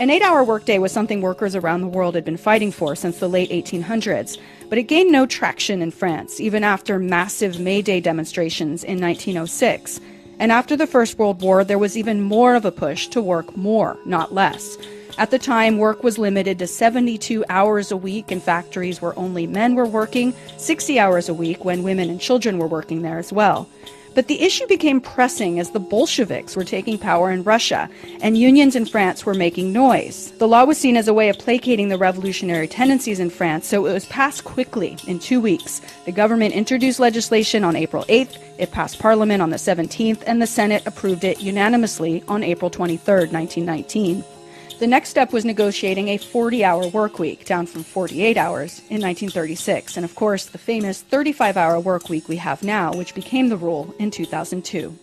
An 0.00 0.10
eight 0.10 0.22
hour 0.22 0.42
workday 0.42 0.78
was 0.78 0.90
something 0.90 1.20
workers 1.20 1.54
around 1.54 1.80
the 1.80 1.86
world 1.86 2.16
had 2.16 2.24
been 2.24 2.36
fighting 2.36 2.72
for 2.72 2.96
since 2.96 3.20
the 3.20 3.28
late 3.28 3.50
1800s, 3.50 4.36
but 4.68 4.76
it 4.76 4.88
gained 4.88 5.12
no 5.12 5.26
traction 5.26 5.80
in 5.80 5.92
France, 5.92 6.40
even 6.40 6.64
after 6.64 6.98
massive 6.98 7.60
May 7.60 7.82
Day 7.82 8.00
demonstrations 8.00 8.82
in 8.82 9.00
1906. 9.00 10.00
And 10.40 10.50
after 10.50 10.76
the 10.76 10.88
First 10.88 11.18
World 11.18 11.40
War, 11.40 11.62
there 11.62 11.78
was 11.78 11.96
even 11.96 12.20
more 12.20 12.56
of 12.56 12.64
a 12.64 12.72
push 12.72 13.06
to 13.08 13.22
work 13.22 13.56
more, 13.56 13.96
not 14.04 14.34
less. 14.34 14.76
At 15.16 15.30
the 15.30 15.38
time, 15.38 15.78
work 15.78 16.02
was 16.02 16.18
limited 16.18 16.58
to 16.58 16.66
72 16.66 17.44
hours 17.48 17.92
a 17.92 17.96
week 17.96 18.32
in 18.32 18.40
factories 18.40 19.00
where 19.00 19.16
only 19.16 19.46
men 19.46 19.76
were 19.76 19.86
working, 19.86 20.34
60 20.56 20.98
hours 20.98 21.28
a 21.28 21.34
week 21.34 21.64
when 21.64 21.84
women 21.84 22.10
and 22.10 22.20
children 22.20 22.58
were 22.58 22.66
working 22.66 23.02
there 23.02 23.18
as 23.18 23.32
well. 23.32 23.68
But 24.14 24.26
the 24.28 24.42
issue 24.42 24.66
became 24.66 25.00
pressing 25.00 25.58
as 25.58 25.70
the 25.70 25.80
Bolsheviks 25.80 26.56
were 26.56 26.64
taking 26.64 26.98
power 26.98 27.30
in 27.30 27.42
Russia 27.42 27.88
and 28.20 28.38
unions 28.38 28.76
in 28.76 28.86
France 28.86 29.26
were 29.26 29.34
making 29.34 29.72
noise. 29.72 30.32
The 30.38 30.48
law 30.48 30.64
was 30.64 30.78
seen 30.78 30.96
as 30.96 31.08
a 31.08 31.14
way 31.14 31.28
of 31.28 31.38
placating 31.38 31.88
the 31.88 31.98
revolutionary 31.98 32.68
tendencies 32.68 33.20
in 33.20 33.30
France, 33.30 33.66
so 33.66 33.86
it 33.86 33.92
was 33.92 34.06
passed 34.06 34.44
quickly 34.44 34.96
in 35.06 35.18
two 35.18 35.40
weeks. 35.40 35.80
The 36.06 36.12
government 36.12 36.54
introduced 36.54 37.00
legislation 37.00 37.64
on 37.64 37.76
April 37.76 38.04
8th, 38.04 38.36
it 38.58 38.70
passed 38.70 39.00
Parliament 39.00 39.42
on 39.42 39.50
the 39.50 39.56
17th, 39.56 40.22
and 40.26 40.40
the 40.40 40.46
Senate 40.46 40.86
approved 40.86 41.24
it 41.24 41.40
unanimously 41.40 42.22
on 42.28 42.44
April 42.44 42.70
23, 42.70 43.14
1919. 43.14 44.24
The 44.80 44.88
next 44.88 45.10
step 45.10 45.32
was 45.32 45.44
negotiating 45.44 46.08
a 46.08 46.18
40 46.18 46.64
hour 46.64 46.88
work 46.88 47.20
week, 47.20 47.44
down 47.44 47.66
from 47.66 47.84
48 47.84 48.36
hours 48.36 48.80
in 48.90 49.00
1936, 49.00 49.96
and 49.96 50.04
of 50.04 50.16
course, 50.16 50.46
the 50.46 50.58
famous 50.58 51.00
35 51.00 51.56
hour 51.56 51.78
work 51.78 52.08
week 52.08 52.28
we 52.28 52.36
have 52.36 52.62
now, 52.64 52.92
which 52.92 53.14
became 53.14 53.48
the 53.48 53.56
rule 53.56 53.94
in 54.00 54.10
2002. 54.10 54.98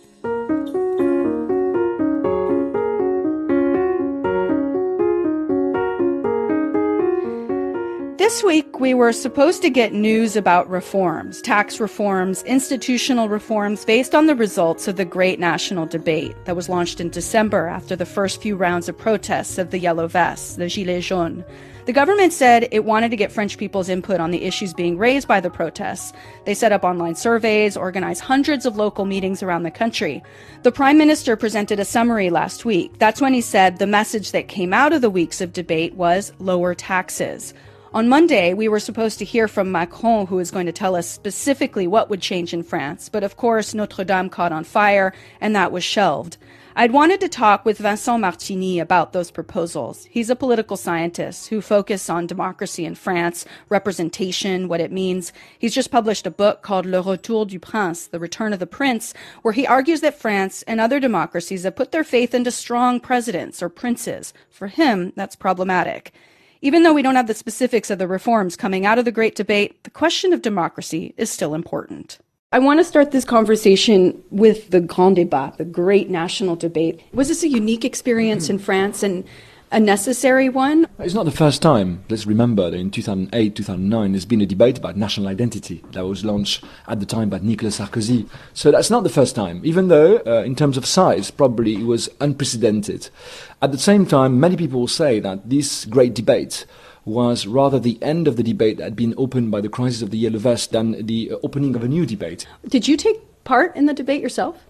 This 8.32 8.42
week, 8.42 8.80
we 8.80 8.94
were 8.94 9.12
supposed 9.12 9.60
to 9.60 9.68
get 9.68 9.92
news 9.92 10.36
about 10.36 10.70
reforms, 10.70 11.42
tax 11.42 11.78
reforms, 11.78 12.42
institutional 12.44 13.28
reforms 13.28 13.84
based 13.84 14.14
on 14.14 14.24
the 14.24 14.34
results 14.34 14.88
of 14.88 14.96
the 14.96 15.04
great 15.04 15.38
national 15.38 15.84
debate 15.84 16.34
that 16.46 16.56
was 16.56 16.70
launched 16.70 16.98
in 16.98 17.10
December 17.10 17.66
after 17.66 17.94
the 17.94 18.06
first 18.06 18.40
few 18.40 18.56
rounds 18.56 18.88
of 18.88 18.96
protests 18.96 19.58
of 19.58 19.70
the 19.70 19.78
Yellow 19.78 20.08
Vests, 20.08 20.56
the 20.56 20.64
Gilets 20.64 21.02
jaunes. 21.02 21.44
The 21.84 21.92
government 21.92 22.32
said 22.32 22.68
it 22.72 22.86
wanted 22.86 23.10
to 23.10 23.18
get 23.18 23.30
French 23.30 23.58
people's 23.58 23.90
input 23.90 24.18
on 24.18 24.30
the 24.30 24.44
issues 24.44 24.72
being 24.72 24.96
raised 24.96 25.28
by 25.28 25.40
the 25.40 25.50
protests. 25.50 26.14
They 26.46 26.54
set 26.54 26.72
up 26.72 26.84
online 26.84 27.16
surveys, 27.16 27.76
organized 27.76 28.22
hundreds 28.22 28.64
of 28.64 28.76
local 28.76 29.04
meetings 29.04 29.42
around 29.42 29.64
the 29.64 29.70
country. 29.70 30.22
The 30.62 30.72
prime 30.72 30.96
minister 30.96 31.36
presented 31.36 31.78
a 31.78 31.84
summary 31.84 32.30
last 32.30 32.64
week. 32.64 32.98
That's 32.98 33.20
when 33.20 33.34
he 33.34 33.42
said 33.42 33.76
the 33.78 33.86
message 33.86 34.32
that 34.32 34.48
came 34.48 34.72
out 34.72 34.94
of 34.94 35.02
the 35.02 35.10
weeks 35.10 35.42
of 35.42 35.52
debate 35.52 35.92
was 35.96 36.32
lower 36.38 36.74
taxes. 36.74 37.52
On 37.94 38.08
Monday, 38.08 38.54
we 38.54 38.68
were 38.68 38.80
supposed 38.80 39.18
to 39.18 39.24
hear 39.26 39.46
from 39.46 39.70
Macron, 39.70 40.26
who 40.26 40.38
is 40.38 40.50
going 40.50 40.64
to 40.64 40.72
tell 40.72 40.96
us 40.96 41.06
specifically 41.06 41.86
what 41.86 42.08
would 42.08 42.22
change 42.22 42.54
in 42.54 42.62
France. 42.62 43.10
But 43.10 43.22
of 43.22 43.36
course, 43.36 43.74
Notre 43.74 44.02
Dame 44.02 44.30
caught 44.30 44.50
on 44.50 44.64
fire, 44.64 45.12
and 45.42 45.54
that 45.54 45.72
was 45.72 45.84
shelved. 45.84 46.38
I'd 46.74 46.92
wanted 46.92 47.20
to 47.20 47.28
talk 47.28 47.66
with 47.66 47.76
Vincent 47.76 48.24
Martigny 48.24 48.80
about 48.80 49.12
those 49.12 49.30
proposals. 49.30 50.06
He's 50.06 50.30
a 50.30 50.36
political 50.36 50.78
scientist 50.78 51.48
who 51.48 51.60
focuses 51.60 52.08
on 52.08 52.26
democracy 52.26 52.86
in 52.86 52.94
France, 52.94 53.44
representation, 53.68 54.68
what 54.68 54.80
it 54.80 54.90
means. 54.90 55.34
He's 55.58 55.74
just 55.74 55.90
published 55.90 56.26
a 56.26 56.30
book 56.30 56.62
called 56.62 56.86
Le 56.86 57.02
Retour 57.02 57.44
du 57.44 57.58
Prince, 57.58 58.06
The 58.06 58.18
Return 58.18 58.54
of 58.54 58.58
the 58.58 58.66
Prince, 58.66 59.12
where 59.42 59.52
he 59.52 59.66
argues 59.66 60.00
that 60.00 60.18
France 60.18 60.62
and 60.62 60.80
other 60.80 60.98
democracies 60.98 61.64
have 61.64 61.76
put 61.76 61.92
their 61.92 62.04
faith 62.04 62.34
into 62.34 62.52
strong 62.52 63.00
presidents 63.00 63.62
or 63.62 63.68
princes. 63.68 64.32
For 64.48 64.68
him, 64.68 65.12
that's 65.14 65.36
problematic. 65.36 66.14
Even 66.64 66.84
though 66.84 66.94
we 66.94 67.02
don't 67.02 67.16
have 67.16 67.26
the 67.26 67.34
specifics 67.34 67.90
of 67.90 67.98
the 67.98 68.06
reforms 68.06 68.54
coming 68.54 68.86
out 68.86 68.96
of 68.96 69.04
the 69.04 69.10
Great 69.10 69.34
Debate, 69.34 69.82
the 69.82 69.90
question 69.90 70.32
of 70.32 70.42
democracy 70.42 71.12
is 71.16 71.28
still 71.28 71.56
important. 71.56 72.18
I 72.52 72.60
want 72.60 72.78
to 72.78 72.84
start 72.84 73.10
this 73.10 73.24
conversation 73.24 74.22
with 74.30 74.70
the 74.70 74.80
Grand 74.80 75.16
Débat, 75.16 75.56
the 75.56 75.64
great 75.64 76.08
national 76.08 76.54
debate. 76.54 77.00
Was 77.12 77.26
this 77.26 77.42
a 77.42 77.48
unique 77.48 77.84
experience 77.84 78.48
in 78.48 78.60
France? 78.60 79.02
And 79.02 79.24
a 79.72 79.80
necessary 79.80 80.48
one? 80.48 80.86
It's 80.98 81.14
not 81.14 81.24
the 81.24 81.30
first 81.30 81.62
time. 81.62 82.04
Let's 82.10 82.26
remember 82.26 82.70
that 82.70 82.76
in 82.76 82.90
2008, 82.90 83.56
2009, 83.56 84.12
there's 84.12 84.26
been 84.26 84.42
a 84.42 84.46
debate 84.46 84.78
about 84.78 84.96
national 84.96 85.28
identity 85.28 85.82
that 85.92 86.06
was 86.06 86.24
launched 86.24 86.62
at 86.86 87.00
the 87.00 87.06
time 87.06 87.30
by 87.30 87.38
Nicolas 87.38 87.80
Sarkozy. 87.80 88.28
So 88.52 88.70
that's 88.70 88.90
not 88.90 89.02
the 89.02 89.08
first 89.08 89.34
time, 89.34 89.62
even 89.64 89.88
though, 89.88 90.18
uh, 90.26 90.42
in 90.44 90.54
terms 90.54 90.76
of 90.76 90.84
size, 90.84 91.30
probably 91.30 91.74
it 91.74 91.86
was 91.86 92.10
unprecedented. 92.20 93.08
At 93.62 93.72
the 93.72 93.78
same 93.78 94.04
time, 94.06 94.38
many 94.38 94.56
people 94.56 94.86
say 94.86 95.20
that 95.20 95.48
this 95.48 95.86
great 95.86 96.14
debate 96.14 96.66
was 97.04 97.46
rather 97.46 97.80
the 97.80 97.98
end 98.02 98.28
of 98.28 98.36
the 98.36 98.42
debate 98.42 98.76
that 98.76 98.84
had 98.84 98.96
been 98.96 99.14
opened 99.16 99.50
by 99.50 99.60
the 99.60 99.68
crisis 99.68 100.02
of 100.02 100.10
the 100.10 100.18
Yellow 100.18 100.38
Vest 100.38 100.72
than 100.72 101.06
the 101.06 101.32
opening 101.42 101.74
of 101.74 101.82
a 101.82 101.88
new 101.88 102.06
debate. 102.06 102.46
Did 102.68 102.86
you 102.86 102.96
take 102.96 103.44
part 103.44 103.74
in 103.74 103.86
the 103.86 103.94
debate 103.94 104.20
yourself? 104.22 104.64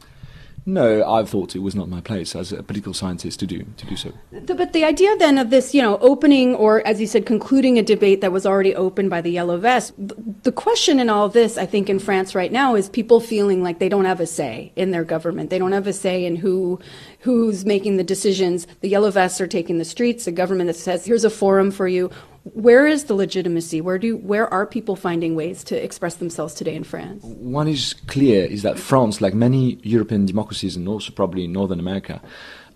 No, 0.65 1.11
I 1.11 1.25
thought 1.25 1.57
it 1.57 1.59
was 1.59 1.75
not 1.75 1.89
my 1.89 2.01
place 2.01 2.37
as 2.37 2.53
a 2.53 2.63
political 2.63 2.95
scientist 2.95 3.41
to 3.41 3.47
do 3.47 3.65
to 3.77 3.87
do 3.87 3.97
so. 3.97 4.13
But 4.31 4.73
the 4.73 4.85
idea 4.85 5.17
then 5.17 5.39
of 5.39 5.51
this, 5.51 5.75
you 5.75 5.83
know, 5.83 5.99
opening 5.99 6.55
or, 6.55 6.87
as 6.87 7.01
you 7.01 7.09
said, 7.09 7.27
concluding 7.27 7.79
a 7.79 7.83
debate 7.83 8.21
that 8.21 8.31
was 8.31 8.47
already 8.47 8.75
opened 8.75 9.11
by 9.11 9.21
the 9.21 9.31
Yellow 9.31 9.59
Vest. 9.59 9.93
The 9.99 10.53
question 10.53 11.01
in 11.01 11.11
all 11.11 11.29
this, 11.29 11.59
I 11.59 11.67
think, 11.67 11.91
in 11.91 11.99
France 11.99 12.35
right 12.35 12.53
now, 12.53 12.77
is 12.77 12.89
people 12.89 13.19
feeling 13.19 13.63
like 13.63 13.81
they 13.81 13.89
don't 13.89 14.05
have 14.05 14.21
a 14.21 14.27
say 14.27 14.73
in 14.77 14.93
their 14.93 15.05
government. 15.05 15.51
They 15.51 15.59
don't 15.59 15.73
have 15.73 15.89
a 15.89 15.93
say 15.93 16.25
in 16.25 16.37
who 16.37 16.79
who's 17.21 17.65
making 17.65 17.97
the 17.97 18.05
decisions. 18.05 18.67
The 18.83 18.89
Yellow 18.89 19.11
Vests 19.11 19.41
are 19.41 19.49
taking 19.49 19.79
the 19.79 19.85
streets. 19.85 20.27
A 20.29 20.33
government 20.33 20.69
that 20.69 20.77
says, 20.77 21.05
"Here's 21.05 21.25
a 21.25 21.31
forum 21.31 21.73
for 21.73 21.89
you." 21.89 22.11
Where 22.45 22.87
is 22.87 23.05
the 23.05 23.15
legitimacy? 23.15 23.81
Where 23.81 23.99
do 23.99 24.17
where 24.17 24.53
are 24.53 24.67
people 24.67 24.97
finding 24.97 25.37
ways 25.37 25.63
to 25.65 25.83
express 25.83 26.17
themselves 26.17 26.55
today 26.55 26.75
in 26.75 26.85
France? 26.85 27.23
One 27.23 27.69
is 27.69 27.95
clear 28.09 28.45
is 28.45 28.63
that 28.63 28.79
France, 28.79 29.21
like 29.21 29.35
many 29.35 29.79
European 29.83 30.27
democracies 30.27 30.77
and 30.77 30.89
also 30.89 31.13
probably 31.13 31.45
in 31.45 31.53
Northern 31.53 31.79
America, 31.79 32.21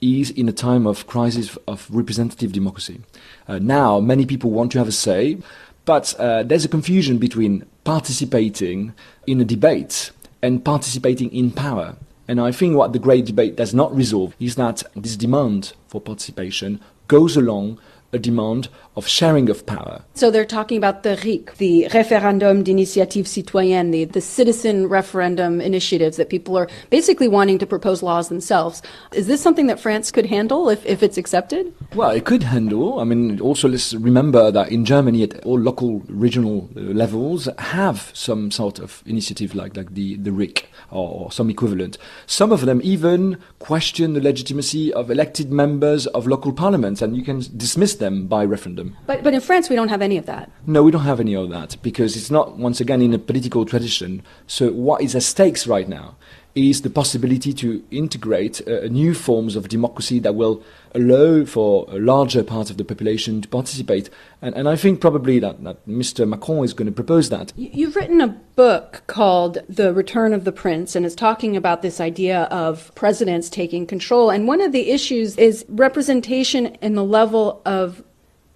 is 0.01 0.31
in 0.31 0.49
a 0.49 0.53
time 0.53 0.87
of 0.87 1.07
crisis 1.07 1.57
of 1.67 1.89
representative 1.91 2.53
democracy. 2.53 3.01
Uh, 3.49 3.59
now, 3.59 3.99
many 3.99 4.25
people 4.25 4.51
want 4.51 4.71
to 4.73 4.79
have 4.79 4.89
a 4.89 4.93
say, 4.93 5.39
but 5.85 6.15
uh, 6.21 6.45
there's 6.45 6.65
a 6.65 6.69
confusion 6.69 7.19
between 7.19 7.67
participating 7.83 8.93
in 9.27 9.41
a 9.41 9.45
debate 9.45 10.13
and 10.43 10.65
participating 10.65 11.33
in 11.33 11.51
power. 11.51 11.97
And 12.29 12.41
I 12.41 12.53
think 12.53 12.77
what 12.77 12.93
the 12.93 12.99
Great 12.99 13.25
Debate 13.25 13.57
does 13.57 13.73
not 13.73 13.95
resolve 13.95 14.35
is 14.39 14.57
that 14.57 14.83
this 14.95 15.17
demand 15.17 15.73
for 15.89 16.01
participation 16.01 16.81
goes 17.09 17.37
along 17.37 17.79
a 18.13 18.19
demand 18.19 18.69
of 18.97 19.07
sharing 19.07 19.51
of 19.51 19.67
power. 19.67 20.03
So 20.15 20.31
they're 20.31 20.47
talking 20.47 20.79
about 20.79 21.03
the 21.03 21.17
RIC, 21.23 21.57
the 21.57 21.87
Référendum 21.91 22.65
d'initiative 22.65 23.27
citoyenne, 23.27 23.91
the, 23.91 24.05
the 24.05 24.23
citizen 24.23 24.89
referendum 24.89 25.61
initiatives 25.61 26.17
that 26.17 26.31
people 26.31 26.57
are 26.57 26.69
basically 26.89 27.29
wanting 27.29 27.59
to 27.59 27.67
propose 27.67 28.03
laws 28.03 28.29
themselves. 28.29 28.81
Is 29.13 29.27
this 29.27 29.43
something 29.43 29.67
that 29.67 29.79
France 29.79 30.11
could 30.11 30.27
handle 30.27 30.71
if, 30.71 30.85
if 30.87 31.03
it's 31.03 31.19
accepted? 31.19 31.75
Well, 31.95 32.11
it 32.11 32.25
could 32.25 32.43
handle. 32.43 32.99
I 32.99 33.05
mean, 33.05 33.39
also 33.41 33.69
let's 33.69 33.93
remember 33.93 34.51
that 34.51 34.73
in 34.73 34.87
Germany, 34.87 35.25
at 35.25 35.45
all 35.45 35.61
local, 35.61 36.01
regional 36.09 36.71
uh, 36.75 36.81
levels, 36.81 37.49
have 37.59 38.11
some 38.15 38.51
sort 38.51 38.79
of 38.79 39.03
initiative 39.05 39.55
like, 39.55 39.77
like 39.77 39.93
the, 39.93 40.17
the 40.17 40.33
RIC 40.33 40.71
or, 40.91 41.27
or 41.27 41.33
some 41.33 41.51
equivalent. 41.51 41.99
Some 42.27 42.51
of 42.51 42.65
them 42.65 42.81
even 42.83 43.39
question 43.59 44.15
the 44.15 44.21
legitimacy 44.21 44.93
of 44.95 45.11
elected 45.11 45.53
members 45.53 46.07
of 46.09 46.27
local 46.27 46.53
parliaments, 46.53 47.03
and 47.03 47.15
you 47.15 47.23
can 47.23 47.43
dismiss 47.57 47.97
them 47.97 48.27
by 48.27 48.45
referendum. 48.45 48.86
But, 49.07 49.23
but 49.23 49.35
in 49.35 49.41
France, 49.41 49.69
we 49.69 49.77
don't 49.77 49.89
have 49.89 50.03
any 50.03 50.17
of 50.17 50.27
that. 50.27 50.51
No, 50.67 50.83
we 50.83 50.91
don't 50.91 51.03
have 51.03 51.21
any 51.21 51.35
of 51.35 51.51
that 51.51 51.77
because 51.83 52.17
it's 52.17 52.31
not, 52.31 52.57
once 52.59 52.81
again, 52.81 53.03
in 53.03 53.15
a 53.15 53.19
political 53.19 53.65
tradition. 53.65 54.23
So, 54.47 54.71
what 54.73 55.03
is 55.03 55.15
at 55.15 55.23
stake 55.23 55.57
right 55.67 55.89
now 55.89 56.17
is 56.57 56.81
the 56.81 56.91
possibility 56.91 57.53
to 57.53 57.85
integrate 57.91 58.67
uh, 58.67 58.87
new 58.89 59.13
forms 59.13 59.57
of 59.57 59.69
democracy 59.69 60.19
that 60.19 60.35
will 60.35 60.63
allow 60.95 61.45
for 61.45 61.85
a 61.91 61.99
larger 61.99 62.43
part 62.43 62.71
of 62.71 62.79
the 62.79 62.85
population 62.85 63.43
to 63.43 63.49
participate. 63.49 64.09
And, 64.41 64.55
and 64.55 64.67
I 64.67 64.75
think 64.75 65.03
probably 65.03 65.39
that, 65.39 65.63
that 65.65 65.87
Mr. 65.87 66.27
Macron 66.27 66.65
is 66.65 66.73
going 66.73 66.87
to 66.87 66.93
propose 66.93 67.29
that. 67.29 67.53
You've 67.57 67.95
written 67.95 68.23
a 68.23 68.29
book 68.29 69.03
called 69.07 69.59
The 69.69 69.93
Return 69.93 70.33
of 70.33 70.45
the 70.45 70.53
Prince, 70.53 70.97
and 70.97 71.05
it's 71.05 71.15
talking 71.15 71.57
about 71.57 71.83
this 71.83 72.01
idea 72.01 72.45
of 72.45 72.93
presidents 72.95 73.51
taking 73.51 73.87
control. 73.87 74.31
And 74.31 74.49
one 74.49 74.63
of 74.63 74.73
the 74.73 74.91
issues 74.91 75.37
is 75.37 75.67
representation 75.69 76.67
in 76.77 76.95
the 76.95 77.05
level 77.05 77.61
of 77.67 78.03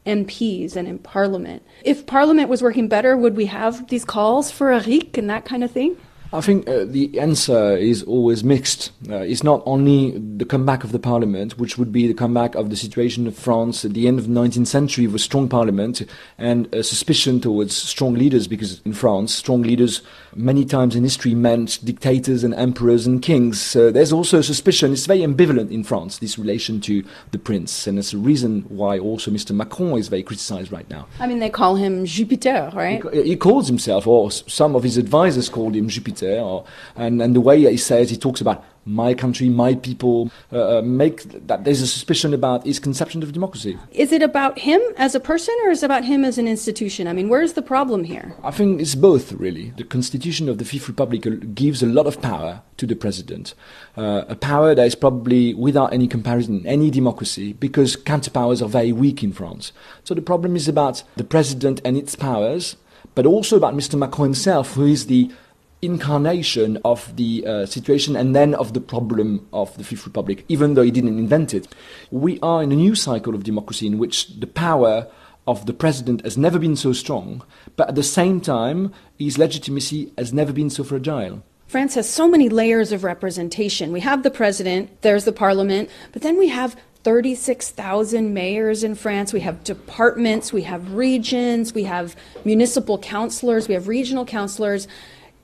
MPs 0.06 0.76
and 0.76 0.88
in 0.88 0.98
Parliament. 0.98 1.62
If 1.84 2.06
Parliament 2.06 2.48
was 2.48 2.62
working 2.62 2.88
better, 2.88 3.16
would 3.16 3.36
we 3.36 3.46
have 3.46 3.88
these 3.88 4.04
calls 4.04 4.50
for 4.50 4.72
a 4.72 4.80
RIC 4.80 5.18
and 5.18 5.28
that 5.30 5.44
kind 5.44 5.62
of 5.62 5.70
thing? 5.70 5.96
I 6.32 6.40
think 6.40 6.68
uh, 6.68 6.84
the 6.84 7.18
answer 7.18 7.76
is 7.76 8.04
always 8.04 8.44
mixed. 8.44 8.92
Uh, 9.08 9.16
it's 9.16 9.42
not 9.42 9.64
only 9.66 10.16
the 10.16 10.44
comeback 10.44 10.84
of 10.84 10.92
the 10.92 11.00
parliament, 11.00 11.58
which 11.58 11.76
would 11.76 11.90
be 11.90 12.06
the 12.06 12.14
comeback 12.14 12.54
of 12.54 12.70
the 12.70 12.76
situation 12.76 13.26
of 13.26 13.36
France 13.36 13.84
at 13.84 13.94
the 13.94 14.06
end 14.06 14.20
of 14.20 14.28
the 14.28 14.32
19th 14.32 14.68
century 14.68 15.08
with 15.08 15.22
strong 15.22 15.48
parliament 15.48 16.02
and 16.38 16.72
a 16.72 16.84
suspicion 16.84 17.40
towards 17.40 17.74
strong 17.74 18.14
leaders, 18.14 18.46
because 18.46 18.80
in 18.84 18.92
France, 18.92 19.34
strong 19.34 19.62
leaders 19.62 20.02
many 20.36 20.64
times 20.64 20.94
in 20.94 21.02
history 21.02 21.34
meant 21.34 21.84
dictators 21.84 22.44
and 22.44 22.54
emperors 22.54 23.08
and 23.08 23.22
kings. 23.22 23.60
So 23.60 23.90
there's 23.90 24.12
also 24.12 24.38
a 24.38 24.42
suspicion. 24.44 24.92
It's 24.92 25.06
very 25.06 25.20
ambivalent 25.20 25.72
in 25.72 25.82
France, 25.82 26.18
this 26.18 26.38
relation 26.38 26.80
to 26.82 27.04
the 27.32 27.38
prince. 27.38 27.88
And 27.88 27.98
it's 27.98 28.12
a 28.12 28.18
reason 28.18 28.62
why 28.68 29.00
also 29.00 29.32
Mr. 29.32 29.50
Macron 29.50 29.98
is 29.98 30.06
very 30.06 30.22
criticized 30.22 30.70
right 30.70 30.88
now. 30.88 31.08
I 31.18 31.26
mean, 31.26 31.40
they 31.40 31.50
call 31.50 31.74
him 31.74 32.06
Jupiter, 32.06 32.70
right? 32.72 33.02
He, 33.12 33.22
he 33.30 33.36
calls 33.36 33.66
himself, 33.66 34.06
or 34.06 34.30
some 34.30 34.76
of 34.76 34.84
his 34.84 34.96
advisors 34.96 35.48
called 35.48 35.74
him 35.74 35.88
Jupiter 35.88 36.19
or, 36.22 36.64
and, 36.96 37.20
and 37.22 37.34
the 37.34 37.40
way 37.40 37.60
he 37.60 37.76
says, 37.76 38.10
he 38.10 38.16
talks 38.16 38.40
about 38.40 38.64
my 38.86 39.14
country, 39.14 39.48
my 39.48 39.74
people, 39.74 40.30
uh, 40.52 40.78
uh, 40.78 40.82
make 40.82 41.22
that 41.46 41.64
there's 41.64 41.80
a 41.80 41.86
suspicion 41.86 42.32
about 42.32 42.64
his 42.64 42.78
conception 42.78 43.22
of 43.22 43.32
democracy. 43.32 43.78
Is 43.92 44.10
it 44.12 44.22
about 44.22 44.58
him 44.58 44.80
as 44.96 45.14
a 45.14 45.20
person 45.20 45.54
or 45.64 45.70
is 45.70 45.82
it 45.82 45.86
about 45.86 46.04
him 46.04 46.24
as 46.24 46.38
an 46.38 46.48
institution? 46.48 47.06
I 47.06 47.12
mean, 47.12 47.28
where's 47.28 47.52
the 47.52 47.62
problem 47.62 48.04
here? 48.04 48.34
I 48.42 48.50
think 48.50 48.80
it's 48.80 48.94
both, 48.94 49.32
really. 49.32 49.70
The 49.76 49.84
constitution 49.84 50.48
of 50.48 50.58
the 50.58 50.64
Fifth 50.64 50.88
Republic 50.88 51.54
gives 51.54 51.82
a 51.82 51.86
lot 51.86 52.06
of 52.06 52.20
power 52.22 52.62
to 52.78 52.86
the 52.86 52.96
president, 52.96 53.54
uh, 53.96 54.24
a 54.28 54.34
power 54.34 54.74
that 54.74 54.86
is 54.86 54.94
probably 54.94 55.54
without 55.54 55.92
any 55.92 56.08
comparison 56.08 56.60
in 56.60 56.66
any 56.66 56.90
democracy 56.90 57.52
because 57.52 57.96
counterpowers 57.96 58.62
are 58.62 58.68
very 58.68 58.92
weak 58.92 59.22
in 59.22 59.32
France. 59.32 59.72
So 60.04 60.14
the 60.14 60.22
problem 60.22 60.56
is 60.56 60.68
about 60.68 61.02
the 61.16 61.24
president 61.24 61.80
and 61.84 61.96
its 61.96 62.16
powers, 62.16 62.76
but 63.14 63.26
also 63.26 63.56
about 63.56 63.74
Mr. 63.74 63.98
Macron 63.98 64.28
himself, 64.28 64.74
who 64.74 64.86
is 64.86 65.06
the 65.06 65.30
incarnation 65.82 66.78
of 66.84 67.16
the 67.16 67.46
uh, 67.46 67.66
situation 67.66 68.16
and 68.16 68.34
then 68.34 68.54
of 68.54 68.74
the 68.74 68.80
problem 68.80 69.46
of 69.52 69.76
the 69.76 69.84
Fifth 69.84 70.06
Republic, 70.06 70.44
even 70.48 70.74
though 70.74 70.82
he 70.82 70.90
didn't 70.90 71.18
invent 71.18 71.54
it. 71.54 71.68
We 72.10 72.38
are 72.40 72.62
in 72.62 72.72
a 72.72 72.76
new 72.76 72.94
cycle 72.94 73.34
of 73.34 73.44
democracy 73.44 73.86
in 73.86 73.98
which 73.98 74.40
the 74.40 74.46
power 74.46 75.06
of 75.46 75.66
the 75.66 75.72
president 75.72 76.22
has 76.22 76.36
never 76.36 76.58
been 76.58 76.76
so 76.76 76.92
strong, 76.92 77.42
but 77.76 77.88
at 77.88 77.94
the 77.94 78.02
same 78.02 78.40
time, 78.40 78.92
his 79.18 79.38
legitimacy 79.38 80.12
has 80.18 80.32
never 80.32 80.52
been 80.52 80.70
so 80.70 80.84
fragile. 80.84 81.42
France 81.66 81.94
has 81.94 82.08
so 82.08 82.28
many 82.28 82.48
layers 82.48 82.92
of 82.92 83.04
representation. 83.04 83.92
We 83.92 84.00
have 84.00 84.22
the 84.22 84.30
president, 84.30 85.02
there's 85.02 85.24
the 85.24 85.32
parliament, 85.32 85.88
but 86.12 86.22
then 86.22 86.36
we 86.36 86.48
have 86.48 86.76
36,000 87.04 88.34
mayors 88.34 88.84
in 88.84 88.94
France. 88.94 89.32
We 89.32 89.40
have 89.40 89.64
departments, 89.64 90.52
we 90.52 90.62
have 90.62 90.92
regions, 90.92 91.72
we 91.72 91.84
have 91.84 92.14
municipal 92.44 92.98
councillors, 92.98 93.68
we 93.68 93.74
have 93.74 93.88
regional 93.88 94.26
councillors. 94.26 94.86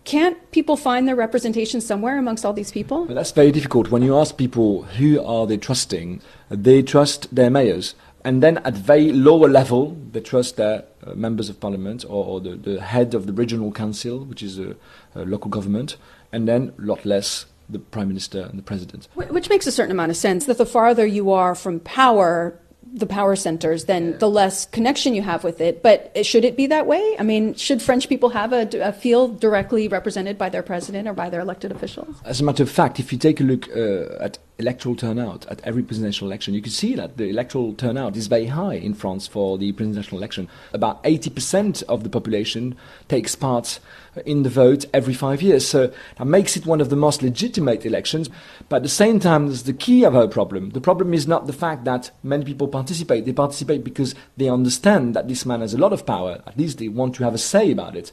Can't 0.07 0.53
people 0.53 0.77
find 0.77 1.09
their 1.09 1.17
representation 1.17 1.81
somewhere 1.81 2.17
amongst 2.17 2.45
all 2.45 2.53
these 2.53 2.71
people? 2.71 3.07
Well, 3.07 3.17
that's 3.17 3.33
very 3.33 3.51
difficult. 3.51 3.91
When 3.91 4.03
you 4.03 4.17
ask 4.17 4.37
people 4.37 4.85
who 4.85 5.21
are 5.21 5.49
they 5.49 5.57
trusting, 5.57 6.23
they 6.49 6.81
trust 6.83 7.35
their 7.35 7.51
mayors. 7.51 7.97
And 8.25 8.41
then 8.41 8.59
at 8.59 8.75
very 8.75 9.13
lower 9.13 9.49
level, 9.49 9.97
they 10.13 10.21
trust 10.21 10.59
their 10.59 10.85
uh, 11.05 11.15
members 11.15 11.49
of 11.49 11.59
parliament 11.59 12.05
or, 12.05 12.25
or 12.25 12.41
the, 12.41 12.55
the, 12.55 12.81
head 12.81 13.15
of 13.15 13.27
the 13.27 13.33
regional 13.33 13.73
council, 13.73 14.25
which 14.25 14.45
is 14.45 14.61
a, 14.61 14.77
a 15.17 15.25
local 15.25 15.51
government, 15.51 15.97
and 16.33 16.47
then 16.47 16.73
a 16.79 16.83
lot 16.83 17.05
less 17.05 17.47
the 17.69 17.81
prime 17.81 18.07
minister 18.07 18.43
and 18.43 18.59
the 18.59 18.63
president. 18.63 19.09
Which 19.15 19.49
makes 19.49 19.67
a 19.67 19.73
certain 19.73 19.91
amount 19.91 20.11
of 20.11 20.17
sense 20.17 20.47
that 20.47 20.59
the 20.59 20.67
farther 20.67 21.05
you 21.05 21.33
are 21.33 21.57
from 21.57 21.81
power, 21.81 22.57
the 22.93 23.07
power 23.07 23.37
centers, 23.37 23.85
then 23.85 24.19
the 24.19 24.29
less 24.29 24.67
connection 24.67 25.15
you 25.15 25.23
have 25.23 25.45
with 25.45 25.61
it. 25.61 25.83
But 25.83 26.25
should 26.25 26.45
it 26.45 26.57
be 26.57 26.67
that 26.69 26.87
way? 26.87 27.17
I 27.19 27.23
mean, 27.23 27.55
should 27.55 27.83
French 27.83 28.09
people 28.09 28.31
have 28.31 28.53
a, 28.53 28.69
a 28.81 28.93
feel 28.93 29.29
directly 29.29 29.89
represented 29.89 30.39
by 30.39 30.49
their 30.49 30.63
president 30.63 31.09
or 31.09 31.13
by 31.13 31.29
their 31.29 31.41
elected 31.41 31.73
officials? 31.73 32.17
As 32.25 32.41
a 32.41 32.45
matter 32.45 32.63
of 32.63 32.71
fact, 32.71 32.99
if 32.99 33.13
you 33.13 33.19
take 33.19 33.41
a 33.41 33.45
look 33.45 33.69
uh, 33.77 34.23
at 34.23 34.39
electoral 34.59 34.97
turnout 34.97 35.47
at 35.47 35.61
every 35.65 35.83
presidential 35.83 36.27
election, 36.27 36.55
you 36.55 36.63
can 36.63 36.73
see 36.73 36.95
that 36.95 37.17
the 37.17 37.29
electoral 37.29 37.75
turnout 37.75 38.17
is 38.17 38.27
very 38.27 38.47
high 38.47 38.75
in 38.75 38.95
France 38.95 39.27
for 39.27 39.59
the 39.59 39.73
presidential 39.73 40.17
election. 40.17 40.49
About 40.73 41.03
80% 41.05 41.83
of 41.85 42.03
the 42.03 42.09
population 42.09 42.75
takes 43.09 43.35
part 43.35 43.81
in 44.25 44.43
the 44.43 44.49
vote 44.49 44.87
every 44.95 45.13
five 45.13 45.43
years. 45.43 45.69
So 45.69 45.93
that 46.17 46.25
makes 46.27 46.57
it 46.57 46.65
one 46.65 46.81
of 46.81 46.89
the 46.89 46.97
most 46.97 47.23
legitimate 47.23 47.85
elections. 47.85 48.31
But 48.69 48.77
at 48.77 48.83
the 48.83 48.89
same 48.89 49.21
time, 49.21 49.47
there's 49.47 49.65
the 49.65 49.73
key 49.73 50.05
of 50.05 50.17
our 50.17 50.29
problem. 50.29 50.71
The 50.71 50.81
problem 50.81 51.13
is 51.13 51.27
not 51.27 51.47
the 51.47 51.53
fact 51.53 51.85
that 51.85 52.11
many 52.23 52.45
people 52.45 52.69
participate. 52.69 53.27
They 53.27 53.33
participate 53.33 53.85
because 53.85 54.15
they 54.37 54.49
understand 54.49 55.15
that 55.15 55.29
this 55.29 55.45
man 55.45 55.61
has 55.61 55.75
a 55.75 55.79
lot 55.79 55.93
of 55.93 56.07
power. 56.07 56.43
At 56.47 56.57
least 56.57 56.79
they 56.79 56.89
want 56.89 57.15
to 57.17 57.25
have 57.25 57.35
a 57.35 57.39
say 57.39 57.71
about 57.71 57.97
it. 57.97 58.13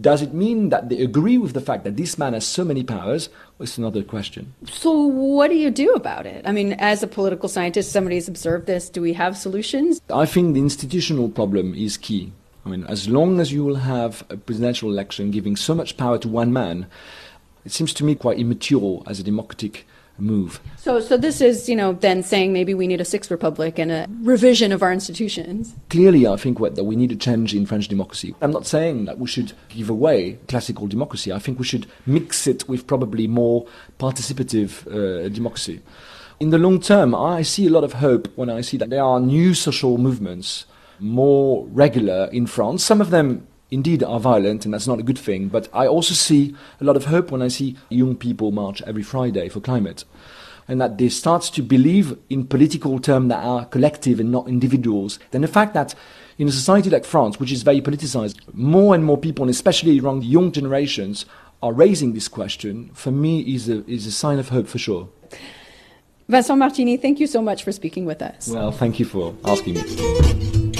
Does 0.00 0.22
it 0.22 0.32
mean 0.32 0.68
that 0.68 0.88
they 0.88 1.00
agree 1.00 1.38
with 1.38 1.54
the 1.54 1.60
fact 1.60 1.82
that 1.84 1.96
this 1.96 2.16
man 2.16 2.34
has 2.34 2.46
so 2.46 2.64
many 2.64 2.84
powers? 2.84 3.28
It's 3.60 3.78
another 3.78 4.02
question. 4.02 4.54
So, 4.68 4.92
what 4.92 5.48
do 5.48 5.56
you 5.56 5.70
do 5.70 5.92
about 5.92 6.26
it? 6.26 6.44
I 6.46 6.52
mean, 6.52 6.72
as 6.74 7.02
a 7.02 7.06
political 7.06 7.48
scientist, 7.48 7.92
somebody 7.92 8.16
has 8.16 8.26
observed 8.26 8.66
this. 8.66 8.88
Do 8.88 9.00
we 9.00 9.12
have 9.12 9.36
solutions? 9.36 10.00
I 10.12 10.26
think 10.26 10.54
the 10.54 10.60
institutional 10.60 11.28
problem 11.28 11.74
is 11.74 11.96
key. 11.96 12.32
I 12.64 12.70
mean, 12.70 12.84
as 12.84 13.08
long 13.08 13.40
as 13.40 13.52
you 13.52 13.64
will 13.64 13.76
have 13.76 14.24
a 14.30 14.36
presidential 14.36 14.90
election 14.90 15.30
giving 15.30 15.56
so 15.56 15.74
much 15.74 15.96
power 15.96 16.18
to 16.18 16.28
one 16.28 16.52
man, 16.52 16.86
it 17.64 17.72
seems 17.72 17.92
to 17.94 18.04
me 18.04 18.14
quite 18.14 18.38
immature 18.38 19.02
as 19.06 19.20
a 19.20 19.22
democratic 19.22 19.86
move. 20.22 20.60
So, 20.76 21.00
so 21.00 21.16
this 21.16 21.40
is, 21.40 21.68
you 21.68 21.76
know, 21.76 21.92
then 21.92 22.22
saying 22.22 22.52
maybe 22.52 22.72
we 22.72 22.86
need 22.86 23.00
a 23.00 23.04
sixth 23.04 23.30
republic 23.30 23.78
and 23.78 23.90
a 23.90 24.06
revision 24.22 24.72
of 24.72 24.82
our 24.82 24.92
institutions. 24.92 25.74
Clearly, 25.90 26.26
I 26.26 26.36
think 26.36 26.60
what, 26.60 26.76
that 26.76 26.84
we 26.84 26.96
need 26.96 27.12
a 27.12 27.16
change 27.16 27.54
in 27.54 27.66
French 27.66 27.88
democracy. 27.88 28.34
I'm 28.40 28.52
not 28.52 28.66
saying 28.66 29.04
that 29.06 29.18
we 29.18 29.26
should 29.26 29.52
give 29.68 29.90
away 29.90 30.38
classical 30.48 30.86
democracy. 30.86 31.32
I 31.32 31.38
think 31.38 31.58
we 31.58 31.64
should 31.64 31.86
mix 32.06 32.46
it 32.46 32.68
with 32.68 32.86
probably 32.86 33.26
more 33.26 33.66
participative 33.98 34.86
uh, 34.86 35.28
democracy. 35.28 35.82
In 36.40 36.50
the 36.50 36.58
long 36.58 36.80
term, 36.80 37.14
I 37.14 37.42
see 37.42 37.66
a 37.66 37.70
lot 37.70 37.84
of 37.84 37.94
hope 37.94 38.28
when 38.36 38.48
I 38.50 38.62
see 38.62 38.76
that 38.78 38.90
there 38.90 39.04
are 39.04 39.20
new 39.20 39.54
social 39.54 39.98
movements 39.98 40.66
more 40.98 41.66
regular 41.66 42.28
in 42.32 42.46
France. 42.46 42.84
Some 42.84 43.00
of 43.00 43.10
them 43.10 43.46
indeed 43.72 44.04
are 44.04 44.20
violent, 44.20 44.64
and 44.64 44.72
that's 44.72 44.86
not 44.86 45.00
a 45.00 45.02
good 45.02 45.18
thing. 45.18 45.48
But 45.48 45.68
I 45.72 45.86
also 45.86 46.14
see 46.14 46.54
a 46.80 46.84
lot 46.84 46.96
of 46.96 47.06
hope 47.06 47.32
when 47.32 47.42
I 47.42 47.48
see 47.48 47.76
young 47.88 48.14
people 48.14 48.52
march 48.52 48.82
every 48.82 49.02
Friday 49.02 49.48
for 49.48 49.60
climate. 49.60 50.04
And 50.68 50.80
that 50.80 50.98
they 50.98 51.08
start 51.08 51.42
to 51.54 51.62
believe 51.62 52.16
in 52.30 52.46
political 52.46 53.00
terms 53.00 53.30
that 53.30 53.42
are 53.42 53.64
collective 53.64 54.20
and 54.20 54.30
not 54.30 54.46
individuals. 54.46 55.18
Then 55.32 55.40
the 55.40 55.48
fact 55.48 55.74
that 55.74 55.94
in 56.38 56.46
a 56.46 56.52
society 56.52 56.88
like 56.88 57.04
France, 57.04 57.40
which 57.40 57.50
is 57.50 57.62
very 57.62 57.80
politicized, 57.80 58.38
more 58.52 58.94
and 58.94 59.04
more 59.04 59.18
people, 59.18 59.42
and 59.42 59.50
especially 59.50 59.98
around 59.98 60.20
the 60.20 60.26
young 60.26 60.52
generations, 60.52 61.26
are 61.62 61.72
raising 61.72 62.12
this 62.12 62.28
question, 62.28 62.90
for 62.94 63.10
me 63.10 63.40
is 63.40 63.68
a, 63.68 63.88
is 63.90 64.06
a 64.06 64.12
sign 64.12 64.38
of 64.38 64.50
hope 64.50 64.68
for 64.68 64.78
sure. 64.78 65.08
Vincent 66.28 66.60
Martigny, 66.60 67.00
thank 67.00 67.20
you 67.20 67.26
so 67.26 67.42
much 67.42 67.64
for 67.64 67.72
speaking 67.72 68.04
with 68.04 68.22
us. 68.22 68.48
Well, 68.48 68.72
thank 68.72 68.98
you 68.98 69.04
for 69.04 69.34
asking 69.44 69.74
me. 69.74 70.71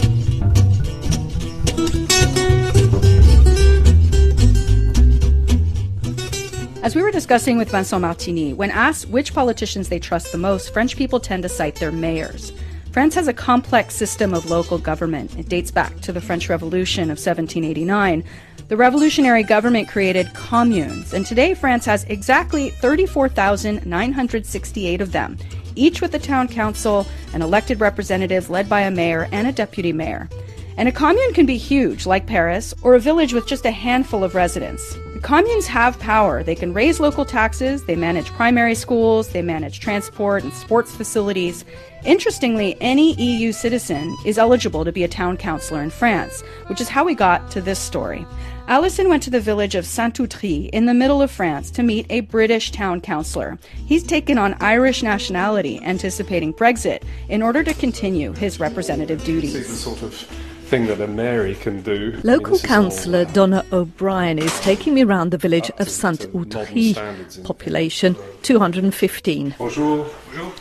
As 6.92 6.96
we 6.96 7.02
were 7.02 7.10
discussing 7.10 7.56
with 7.56 7.70
Vincent 7.70 8.04
Martigny, 8.04 8.54
when 8.54 8.70
asked 8.70 9.08
which 9.08 9.32
politicians 9.32 9.88
they 9.88 9.98
trust 9.98 10.30
the 10.30 10.36
most, 10.36 10.74
French 10.74 10.94
people 10.94 11.18
tend 11.18 11.42
to 11.42 11.48
cite 11.48 11.76
their 11.76 11.90
mayors. 11.90 12.52
France 12.90 13.14
has 13.14 13.28
a 13.28 13.32
complex 13.32 13.94
system 13.94 14.34
of 14.34 14.50
local 14.50 14.76
government. 14.76 15.34
It 15.38 15.48
dates 15.48 15.70
back 15.70 16.02
to 16.02 16.12
the 16.12 16.20
French 16.20 16.50
Revolution 16.50 17.04
of 17.04 17.16
1789. 17.16 18.22
The 18.68 18.76
revolutionary 18.76 19.42
government 19.42 19.88
created 19.88 20.34
communes, 20.34 21.14
and 21.14 21.24
today 21.24 21.54
France 21.54 21.86
has 21.86 22.04
exactly 22.10 22.68
34,968 22.68 25.00
of 25.00 25.12
them, 25.12 25.38
each 25.74 26.02
with 26.02 26.14
a 26.14 26.18
town 26.18 26.46
council 26.46 27.06
and 27.32 27.42
elected 27.42 27.80
representatives 27.80 28.50
led 28.50 28.68
by 28.68 28.82
a 28.82 28.90
mayor 28.90 29.30
and 29.32 29.46
a 29.46 29.52
deputy 29.52 29.94
mayor. 29.94 30.28
And 30.76 30.90
a 30.90 30.92
commune 30.92 31.32
can 31.32 31.46
be 31.46 31.56
huge, 31.56 32.04
like 32.04 32.26
Paris, 32.26 32.74
or 32.82 32.94
a 32.94 33.00
village 33.00 33.32
with 33.32 33.46
just 33.46 33.64
a 33.64 33.70
handful 33.70 34.22
of 34.22 34.34
residents. 34.34 34.94
Communes 35.22 35.68
have 35.68 36.00
power. 36.00 36.42
They 36.42 36.56
can 36.56 36.74
raise 36.74 36.98
local 36.98 37.24
taxes, 37.24 37.84
they 37.84 37.94
manage 37.94 38.26
primary 38.32 38.74
schools, 38.74 39.28
they 39.28 39.40
manage 39.40 39.78
transport 39.78 40.42
and 40.42 40.52
sports 40.52 40.94
facilities. 40.96 41.64
Interestingly, 42.04 42.76
any 42.80 43.14
EU 43.14 43.52
citizen 43.52 44.16
is 44.26 44.36
eligible 44.36 44.84
to 44.84 44.90
be 44.90 45.04
a 45.04 45.08
town 45.08 45.36
councillor 45.36 45.80
in 45.80 45.90
France, 45.90 46.42
which 46.66 46.80
is 46.80 46.88
how 46.88 47.04
we 47.04 47.14
got 47.14 47.52
to 47.52 47.60
this 47.60 47.78
story. 47.78 48.26
Allison 48.66 49.08
went 49.08 49.22
to 49.22 49.30
the 49.30 49.40
village 49.40 49.76
of 49.76 49.86
Saint-Outrille 49.86 50.68
in 50.72 50.86
the 50.86 50.94
middle 50.94 51.22
of 51.22 51.30
France 51.30 51.70
to 51.70 51.84
meet 51.84 52.06
a 52.10 52.22
British 52.22 52.72
town 52.72 53.00
councillor. 53.00 53.58
He's 53.86 54.02
taken 54.02 54.38
on 54.38 54.54
Irish 54.60 55.04
nationality, 55.04 55.80
anticipating 55.84 56.52
Brexit, 56.52 57.04
in 57.28 57.42
order 57.42 57.62
to 57.62 57.74
continue 57.74 58.32
his 58.32 58.58
representative 58.58 59.22
duties. 59.24 59.54
Sort 60.72 60.80
of 60.80 60.88
thing 60.88 60.96
that 60.96 61.04
a 61.04 61.12
mairie 61.12 61.54
can 61.54 61.82
do. 61.82 62.18
Local 62.24 62.58
councillor 62.58 63.26
Donogh 63.26 63.70
O'Brien 63.74 64.38
is 64.38 64.58
taking 64.60 64.94
me 64.94 65.04
around 65.04 65.30
the 65.30 65.36
village 65.36 65.70
of 65.76 65.90
Saint 65.90 66.26
Outrille, 66.34 66.94
population 67.44 68.16
215. 68.40 69.54
Bonjour. 69.58 70.06
Bonjour. 70.30 70.52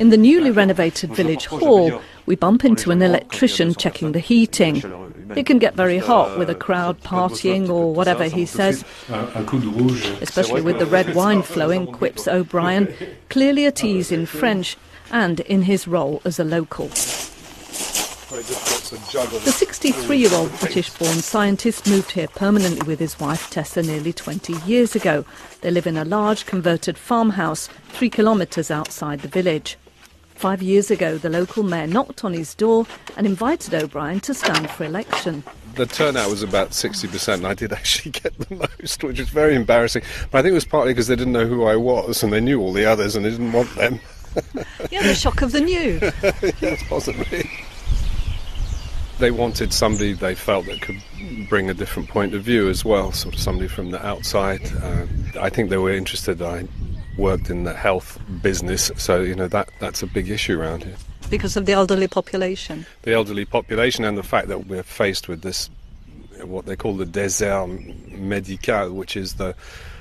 In 0.00 0.10
the 0.10 0.16
newly 0.16 0.50
renovated 0.50 1.14
village 1.14 1.46
hall, 1.46 2.02
We 2.26 2.34
bump 2.36 2.64
into 2.64 2.90
an 2.90 3.02
electrician 3.02 3.74
checking 3.74 4.10
the 4.12 4.18
heating. 4.18 4.82
It 5.36 5.46
can 5.46 5.58
get 5.58 5.74
very 5.74 5.98
hot 5.98 6.38
with 6.38 6.50
a 6.50 6.54
crowd 6.54 7.00
partying 7.02 7.68
or 7.68 7.94
whatever 7.94 8.24
he 8.24 8.46
says. 8.46 8.84
Especially 10.20 10.60
with 10.60 10.78
the 10.80 10.86
red 10.96 11.14
wine 11.14 11.42
flowing, 11.42 11.86
quips 11.86 12.26
O'Brien, 12.26 12.92
clearly 13.30 13.66
at 13.66 13.84
ease 13.84 14.10
in 14.10 14.26
French 14.26 14.76
and 15.10 15.40
in 15.40 15.62
his 15.62 15.88
role 15.88 16.20
as 16.24 16.38
a 16.38 16.44
local. 16.44 16.90
The 18.30 19.52
63 19.52 20.16
year 20.16 20.32
old 20.32 20.56
British 20.60 20.90
born 20.90 21.18
scientist 21.18 21.88
moved 21.88 22.12
here 22.12 22.28
permanently 22.28 22.86
with 22.86 23.00
his 23.00 23.18
wife 23.18 23.50
Tessa 23.50 23.82
nearly 23.82 24.12
20 24.12 24.52
years 24.66 24.94
ago. 24.94 25.24
They 25.62 25.70
live 25.72 25.88
in 25.88 25.96
a 25.96 26.04
large 26.04 26.46
converted 26.46 26.96
farmhouse 26.96 27.68
three 27.88 28.08
kilometres 28.08 28.70
outside 28.70 29.20
the 29.20 29.28
village. 29.28 29.76
Five 30.40 30.62
years 30.62 30.90
ago, 30.90 31.18
the 31.18 31.28
local 31.28 31.62
mayor 31.62 31.86
knocked 31.86 32.24
on 32.24 32.32
his 32.32 32.54
door 32.54 32.86
and 33.16 33.26
invited 33.26 33.74
O'Brien 33.74 34.20
to 34.20 34.32
stand 34.32 34.70
for 34.70 34.84
election. 34.84 35.42
The 35.74 35.86
turnout 35.86 36.30
was 36.30 36.42
about 36.42 36.70
60%, 36.70 37.34
and 37.34 37.46
I 37.46 37.54
did 37.54 37.72
actually 37.72 38.12
get 38.12 38.38
the 38.38 38.54
most, 38.80 39.04
which 39.04 39.18
was 39.18 39.28
very 39.28 39.54
embarrassing. 39.54 40.02
But 40.30 40.38
I 40.38 40.42
think 40.42 40.52
it 40.52 40.54
was 40.54 40.64
partly 40.64 40.92
because 40.94 41.08
they 41.08 41.16
didn't 41.16 41.32
know 41.32 41.46
who 41.46 41.64
I 41.64 41.76
was, 41.76 42.22
and 42.22 42.32
they 42.32 42.40
knew 42.40 42.60
all 42.60 42.72
the 42.72 42.86
others, 42.86 43.16
and 43.16 43.24
they 43.24 43.30
didn't 43.30 43.52
want 43.52 43.74
them. 43.74 44.00
Yeah, 44.90 45.02
the 45.02 45.14
shock 45.14 45.42
of 45.42 45.52
the 45.52 45.60
new. 45.60 46.00
yes, 46.60 46.82
possibly 46.88 47.48
they 49.20 49.30
wanted 49.30 49.72
somebody 49.72 50.14
they 50.14 50.34
felt 50.34 50.64
that 50.66 50.80
could 50.80 51.00
bring 51.48 51.68
a 51.68 51.74
different 51.74 52.08
point 52.08 52.34
of 52.34 52.42
view 52.42 52.68
as 52.68 52.84
well, 52.84 53.12
sort 53.12 53.34
of 53.34 53.40
somebody 53.40 53.68
from 53.68 53.90
the 53.90 54.04
outside. 54.04 54.60
Uh, 54.82 55.06
I 55.38 55.50
think 55.50 55.68
they 55.68 55.76
were 55.76 55.92
interested. 55.92 56.40
I 56.42 56.66
worked 57.18 57.50
in 57.50 57.64
the 57.64 57.74
health 57.74 58.18
business, 58.42 58.90
so 58.96 59.20
you 59.20 59.34
know 59.34 59.48
that 59.48 59.70
that's 59.78 60.02
a 60.02 60.06
big 60.06 60.30
issue 60.30 60.58
around 60.58 60.84
here. 60.84 60.96
Because 61.28 61.56
of 61.56 61.66
the 61.66 61.72
elderly 61.72 62.08
population. 62.08 62.86
The 63.02 63.12
elderly 63.12 63.44
population 63.44 64.04
and 64.04 64.16
the 64.18 64.22
fact 64.22 64.48
that 64.48 64.66
we're 64.66 64.82
faced 64.82 65.28
with 65.28 65.42
this, 65.42 65.70
what 66.42 66.66
they 66.66 66.74
call 66.74 66.96
the 66.96 67.04
désert 67.04 67.68
médical, 68.10 68.92
which 68.94 69.16
is 69.16 69.34
the 69.34 69.54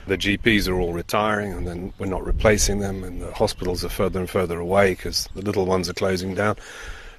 the 0.09 0.17
GPs 0.17 0.67
are 0.67 0.79
all 0.79 0.93
retiring 0.93 1.53
and 1.53 1.65
then 1.65 1.93
we're 1.97 2.07
not 2.07 2.25
replacing 2.25 2.79
them, 2.79 3.03
and 3.03 3.21
the 3.21 3.31
hospitals 3.33 3.85
are 3.85 3.89
further 3.89 4.19
and 4.19 4.29
further 4.29 4.59
away 4.59 4.91
because 4.91 5.29
the 5.35 5.41
little 5.41 5.65
ones 5.65 5.89
are 5.89 5.93
closing 5.93 6.35
down. 6.35 6.57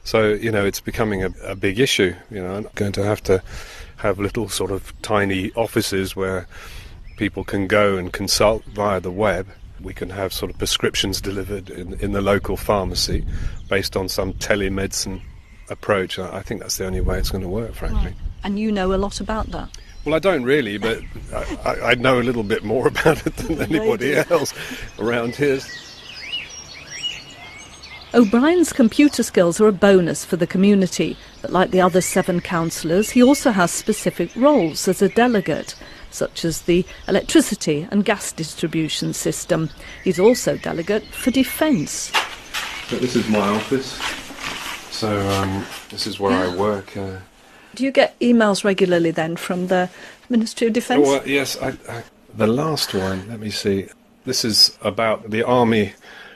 So, 0.04 0.32
you 0.32 0.50
know, 0.50 0.64
it's 0.64 0.80
becoming 0.80 1.22
a, 1.22 1.30
a 1.44 1.54
big 1.54 1.78
issue. 1.78 2.14
You 2.30 2.42
know, 2.42 2.54
I'm 2.54 2.68
going 2.74 2.92
to 2.92 3.04
have 3.04 3.22
to 3.24 3.42
have 3.96 4.18
little 4.18 4.48
sort 4.48 4.70
of 4.70 4.92
tiny 5.02 5.52
offices 5.52 6.16
where 6.16 6.46
people 7.16 7.44
can 7.44 7.66
go 7.66 7.96
and 7.96 8.12
consult 8.12 8.64
via 8.64 9.00
the 9.00 9.10
web. 9.10 9.46
We 9.80 9.94
can 9.94 10.10
have 10.10 10.32
sort 10.32 10.50
of 10.50 10.58
prescriptions 10.58 11.20
delivered 11.20 11.70
in, 11.70 11.94
in 12.00 12.12
the 12.12 12.20
local 12.20 12.56
pharmacy 12.56 13.24
based 13.68 13.96
on 13.96 14.08
some 14.08 14.34
telemedicine 14.34 15.20
approach. 15.68 16.18
I 16.18 16.42
think 16.42 16.60
that's 16.60 16.76
the 16.76 16.86
only 16.86 17.00
way 17.00 17.18
it's 17.18 17.30
going 17.30 17.42
to 17.42 17.48
work, 17.48 17.74
frankly. 17.74 18.06
Right. 18.06 18.16
And 18.42 18.58
you 18.58 18.72
know 18.72 18.92
a 18.92 18.96
lot 18.96 19.20
about 19.20 19.50
that. 19.52 19.68
Well, 20.04 20.14
I 20.14 20.18
don't 20.18 20.44
really, 20.44 20.78
but 20.78 21.02
I, 21.64 21.90
I 21.90 21.94
know 21.94 22.18
a 22.18 22.22
little 22.22 22.42
bit 22.42 22.64
more 22.64 22.88
about 22.88 23.26
it 23.26 23.36
than 23.36 23.60
anybody 23.60 24.16
else 24.16 24.54
around 24.98 25.36
here. 25.36 25.60
O'Brien's 28.12 28.72
computer 28.72 29.22
skills 29.22 29.60
are 29.60 29.68
a 29.68 29.72
bonus 29.72 30.24
for 30.24 30.36
the 30.36 30.46
community, 30.46 31.16
but 31.42 31.52
like 31.52 31.70
the 31.70 31.80
other 31.80 32.00
seven 32.00 32.40
councillors, 32.40 33.10
he 33.10 33.22
also 33.22 33.52
has 33.52 33.70
specific 33.70 34.34
roles 34.34 34.88
as 34.88 35.00
a 35.00 35.08
delegate, 35.08 35.76
such 36.10 36.44
as 36.44 36.62
the 36.62 36.84
electricity 37.06 37.86
and 37.92 38.04
gas 38.04 38.32
distribution 38.32 39.12
system. 39.12 39.70
He's 40.02 40.18
also 40.18 40.56
delegate 40.56 41.04
for 41.04 41.30
defence. 41.30 42.10
So 42.88 42.96
this 42.96 43.14
is 43.14 43.28
my 43.28 43.48
office. 43.48 43.92
So 44.90 45.20
um, 45.30 45.64
this 45.90 46.08
is 46.08 46.18
where 46.18 46.32
I 46.32 46.56
work. 46.56 46.96
Uh, 46.96 47.18
Do 47.80 47.86
you 47.86 47.92
get 47.92 48.20
emails 48.20 48.62
regularly 48.62 49.10
then 49.10 49.36
from 49.36 49.68
the 49.68 49.88
Ministry 50.28 50.66
of 50.66 50.74
Defence? 50.74 51.00
Well, 51.06 51.26
yes, 51.26 51.56
I, 51.62 51.68
I, 51.88 52.02
the 52.34 52.46
last 52.46 52.92
one. 52.92 53.26
Let 53.26 53.40
me 53.40 53.48
see. 53.48 53.88
This 54.26 54.44
is 54.44 54.76
about 54.82 55.30
the 55.30 55.42
army 55.42 55.94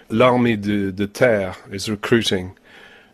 l'armée 0.08 0.58
de, 0.58 0.90
de 0.90 1.06
terre 1.06 1.54
is 1.70 1.90
recruiting. 1.90 2.56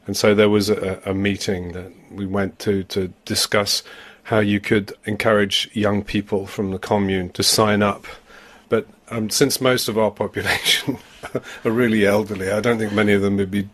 And 0.07 0.17
so 0.17 0.33
there 0.33 0.49
was 0.49 0.71
a, 0.71 1.03
a, 1.05 1.13
meeting 1.13 1.73
that 1.73 1.91
we 2.13 2.25
went 2.25 2.61
to 2.61 2.85
to 2.85 3.13
discuss 3.25 3.83
how 4.23 4.39
you 4.39 4.61
could 4.61 4.93
encourage 5.07 5.69
young 5.73 6.05
people 6.05 6.47
from 6.47 6.71
the 6.71 6.79
commune 6.79 7.31
to 7.31 7.43
sign 7.43 7.83
up. 7.83 8.07
But 8.69 8.87
um, 9.09 9.29
since 9.29 9.61
most 9.61 9.89
of 9.89 9.99
our 9.99 10.11
population 10.23 10.99
are 11.65 11.73
really 11.73 12.07
elderly, 12.07 12.53
I 12.53 12.61
don't 12.61 12.79
think 12.79 12.93
many 12.93 13.13
of 13.13 13.23
them 13.23 13.39
would 13.39 13.51
be 13.51 13.69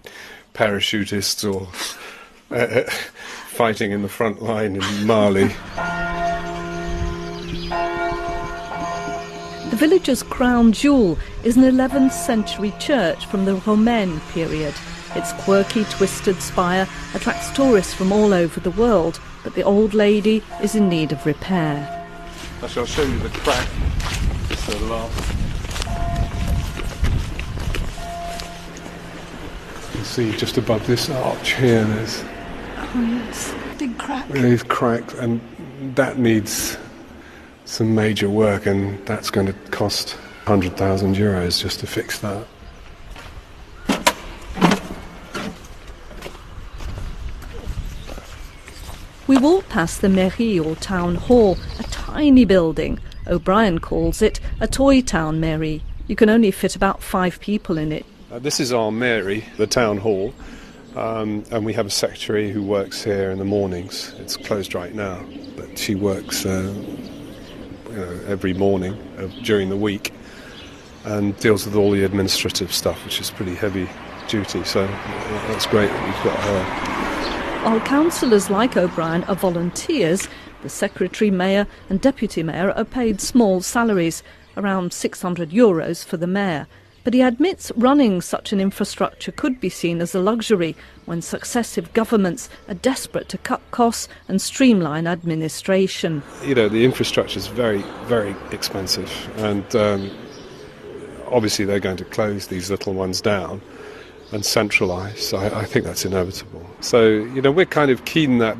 parachutists 0.55 1.45
or 1.45 1.69
uh, 2.57 2.91
fighting 3.57 3.91
in 3.91 4.03
the 4.03 4.09
front 4.09 4.43
line 4.43 4.77
in 4.77 5.07
Mali. 5.07 5.47
The 9.71 9.77
village's 9.77 10.23
crown 10.23 10.73
jewel 10.73 11.19
is 11.43 11.57
an 11.57 11.63
11th 11.63 12.13
century 12.13 12.75
church 12.79 13.25
from 13.25 13.47
the 13.47 13.55
Romaine 13.55 14.21
period. 14.33 14.75
Its 15.15 15.33
quirky, 15.45 15.85
twisted 15.85 16.43
spire 16.43 16.87
attracts 17.15 17.51
tourists 17.53 17.95
from 17.95 18.13
all 18.13 18.35
over 18.35 18.61
the 18.61 18.73
world, 18.73 19.19
but 19.43 19.55
the 19.55 19.63
old 19.63 19.95
lady 19.95 20.43
is 20.63 20.75
in 20.75 20.91
need 20.91 21.13
of 21.13 21.25
repair. 21.25 22.07
I 22.63 22.67
shall 22.67 22.85
show 22.85 23.05
you 23.05 23.19
the 23.21 23.31
crack. 23.31 23.67
Just 24.49 24.67
the 24.67 24.85
last. 24.85 25.33
You 29.87 29.93
can 29.93 30.05
see 30.05 30.37
just 30.37 30.59
above 30.59 30.87
this 30.87 31.09
arch 31.09 31.55
here, 31.55 31.85
there's. 31.85 32.23
Oh 32.79 33.01
yes, 33.01 33.55
big 33.79 33.99
crack. 33.99 34.27
It's 34.31 34.63
cracked, 34.63 35.15
and 35.15 35.41
that 35.95 36.19
needs 36.19 36.77
some 37.65 37.95
major 37.95 38.31
work, 38.31 38.67
and 38.67 39.05
that's 39.07 39.31
going 39.31 39.47
to 39.47 39.53
cost 39.71 40.13
100,000 40.45 41.17
euros 41.17 41.61
just 41.61 41.81
to 41.81 41.87
fix 41.87 42.19
that. 42.21 42.47
We 49.27 49.39
walk 49.39 49.69
past 49.69 50.03
the 50.03 50.09
mairie 50.09 50.65
or 50.65 50.77
town 50.77 51.17
hall, 51.17 51.59
a 51.81 51.83
tiny 51.85 52.45
building. 52.45 53.01
O'Brien 53.27 53.81
calls 53.81 54.23
it 54.23 54.39
a 54.61 54.69
toy 54.69 55.03
town 55.03 55.41
mairie. 55.41 55.83
You 56.07 56.15
can 56.15 56.31
only 56.31 56.53
fit 56.53 56.77
about 56.77 57.03
five 57.03 57.41
people 57.41 57.77
in 57.77 57.91
it. 57.91 58.07
Uh, 58.31 58.39
this 58.39 58.61
is 58.61 58.73
our 58.73 58.93
mairie, 58.93 59.45
the 59.57 59.67
town 59.67 59.99
hall, 59.99 60.33
um, 60.97 61.45
and 61.51 61.65
we 61.65 61.73
have 61.75 61.87
a 61.87 61.91
secretary 61.91 62.51
who 62.51 62.63
works 62.63 63.05
here 63.05 63.31
in 63.31 63.39
the 63.39 63.45
mornings. 63.45 64.15
It's 64.19 64.37
closed 64.37 64.75
right 64.75 64.95
now, 64.95 65.25
but 65.57 65.79
she 65.79 65.95
works 65.95 66.47
uh, 66.47 66.73
you 67.91 67.97
know, 67.97 68.21
every 68.27 68.55
morning 68.55 68.95
uh, 69.19 69.29
during 69.43 69.69
the 69.69 69.77
week 69.77 70.13
and 71.05 71.39
deals 71.39 71.67
with 71.67 71.77
all 71.77 71.91
the 71.91 72.03
administrative 72.03 72.73
stuff, 72.73 73.05
which 73.05 73.21
is 73.21 73.31
pretty 73.31 73.55
heavy 73.55 73.89
duty. 74.27 74.65
So 74.65 74.87
that's 75.49 75.67
great 75.67 75.91
that 75.91 76.05
we've 76.05 76.25
got 76.25 76.41
her. 76.41 77.71
While 77.71 77.81
councillors 77.81 78.51
like 78.51 78.77
O'Brien 78.77 79.25
are 79.25 79.35
volunteers, 79.35 80.29
the 80.63 80.69
secretary, 80.69 81.31
mayor, 81.31 81.67
and 81.89 82.01
deputy 82.01 82.43
mayor 82.43 82.73
are 82.73 82.85
paid 82.85 83.21
small 83.21 83.61
salaries, 83.61 84.23
around 84.57 84.93
600 84.93 85.51
euros 85.51 86.05
for 86.05 86.17
the 86.17 86.27
mayor. 86.27 86.67
But 87.07 87.15
he 87.15 87.21
admits 87.21 87.71
running 87.77 88.21
such 88.21 88.53
an 88.53 88.59
infrastructure 88.59 89.31
could 89.31 89.61
be 89.61 89.69
seen 89.69 90.01
as 90.01 90.13
a 90.13 90.19
luxury 90.19 90.75
when 91.05 91.23
successive 91.23 91.93
governments 91.93 92.49
are 92.67 92.75
desperate 92.75 93.29
to 93.29 93.39
cut 93.39 93.61
costs 93.71 94.09
and 94.27 94.43
streamline 94.43 95.07
administration. 95.07 96.25
You 96.43 96.57
know, 96.57 96.69
the 96.69 96.85
infrastructure 96.85 97.39
is 97.39 97.47
very, 97.47 97.85
very 98.07 98.35
expensive, 98.51 99.09
and 99.37 99.77
um, 99.77 100.11
obviously 101.29 101.65
they're 101.65 101.79
going 101.79 101.97
to 101.99 102.05
close 102.07 102.49
these 102.49 102.73
little 102.73 102.93
ones 102.93 103.21
down 103.21 103.63
and 104.33 104.43
centralise. 104.43 105.33
I, 105.33 105.61
I 105.61 105.65
think 105.65 105.85
that's 105.85 106.05
inevitable. 106.05 106.67
So, 106.81 107.07
you 107.07 107.41
know, 107.41 107.53
we're 107.53 107.67
kind 107.67 107.93
of 107.93 108.05
keen 108.05 108.39
that 108.39 108.57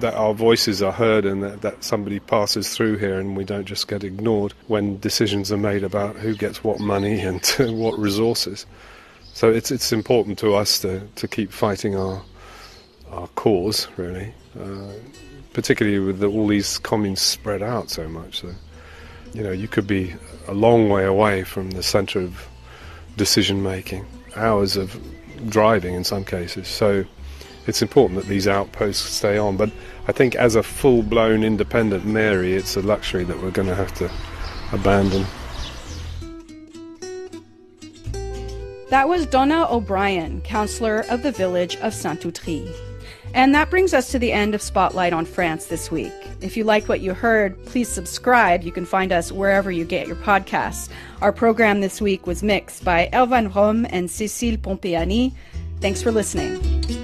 that 0.00 0.14
our 0.14 0.34
voices 0.34 0.82
are 0.82 0.92
heard 0.92 1.24
and 1.24 1.42
that, 1.42 1.62
that 1.62 1.84
somebody 1.84 2.18
passes 2.18 2.74
through 2.74 2.96
here 2.96 3.18
and 3.18 3.36
we 3.36 3.44
don't 3.44 3.64
just 3.64 3.88
get 3.88 4.04
ignored 4.04 4.54
when 4.66 4.98
decisions 5.00 5.52
are 5.52 5.58
made 5.58 5.84
about 5.84 6.16
who 6.16 6.34
gets 6.34 6.64
what 6.64 6.80
money 6.80 7.20
and 7.20 7.44
what 7.58 7.98
resources. 7.98 8.66
So 9.34 9.50
it's 9.50 9.70
it's 9.70 9.92
important 9.92 10.38
to 10.40 10.54
us 10.54 10.78
to, 10.80 11.00
to 11.16 11.28
keep 11.28 11.52
fighting 11.52 11.96
our 11.96 12.22
our 13.10 13.28
cause 13.28 13.88
really, 13.96 14.32
uh, 14.58 14.92
particularly 15.52 15.98
with 15.98 16.20
the, 16.20 16.28
all 16.28 16.46
these 16.46 16.78
communes 16.78 17.20
spread 17.20 17.62
out 17.62 17.90
so 17.90 18.08
much. 18.08 18.40
So, 18.40 18.52
you 19.34 19.42
know, 19.42 19.52
you 19.52 19.68
could 19.68 19.86
be 19.86 20.14
a 20.48 20.54
long 20.54 20.88
way 20.88 21.04
away 21.04 21.44
from 21.44 21.70
the 21.72 21.82
centre 21.82 22.20
of 22.20 22.48
decision 23.16 23.62
making, 23.62 24.06
hours 24.34 24.76
of 24.76 24.98
driving 25.48 25.94
in 25.94 26.04
some 26.04 26.24
cases. 26.24 26.68
So 26.68 27.04
it's 27.66 27.82
important 27.82 28.20
that 28.20 28.28
these 28.28 28.48
outposts 28.48 29.08
stay 29.08 29.38
on. 29.38 29.56
But 29.56 29.70
I 30.08 30.12
think 30.12 30.34
as 30.34 30.54
a 30.54 30.62
full 30.62 31.02
blown 31.02 31.44
independent 31.44 32.04
mairie, 32.04 32.54
it's 32.54 32.76
a 32.76 32.82
luxury 32.82 33.24
that 33.24 33.42
we're 33.42 33.50
going 33.50 33.68
to 33.68 33.74
have 33.74 33.94
to 33.94 34.10
abandon. 34.72 35.26
That 38.90 39.08
was 39.08 39.26
Donogh 39.26 39.70
O'Brien, 39.70 40.42
councillor 40.42 41.06
of 41.08 41.22
the 41.22 41.32
village 41.32 41.76
of 41.76 41.94
Saint-Outrille. 41.94 42.74
And 43.34 43.54
that 43.54 43.70
brings 43.70 43.94
us 43.94 44.10
to 44.10 44.18
the 44.18 44.32
end 44.32 44.54
of 44.54 44.60
Spotlight 44.60 45.14
on 45.14 45.24
France 45.24 45.66
this 45.66 45.90
week. 45.90 46.12
If 46.42 46.58
you 46.58 46.64
liked 46.64 46.88
what 46.88 47.00
you 47.00 47.14
heard, 47.14 47.64
please 47.64 47.88
subscribe. 47.88 48.62
You 48.62 48.72
can 48.72 48.84
find 48.84 49.10
us 49.10 49.32
wherever 49.32 49.72
you 49.72 49.86
get 49.86 50.06
your 50.06 50.16
podcasts. 50.16 50.90
Our 51.22 51.32
program 51.32 51.80
this 51.80 52.02
week 52.02 52.26
was 52.26 52.42
mixed 52.42 52.84
by 52.84 53.08
Elvan 53.14 53.54
Rom 53.54 53.86
and 53.88 54.10
Cécile 54.10 54.58
Pompeani. 54.58 55.32
Thanks 55.80 56.02
for 56.02 56.12
listening. 56.12 57.01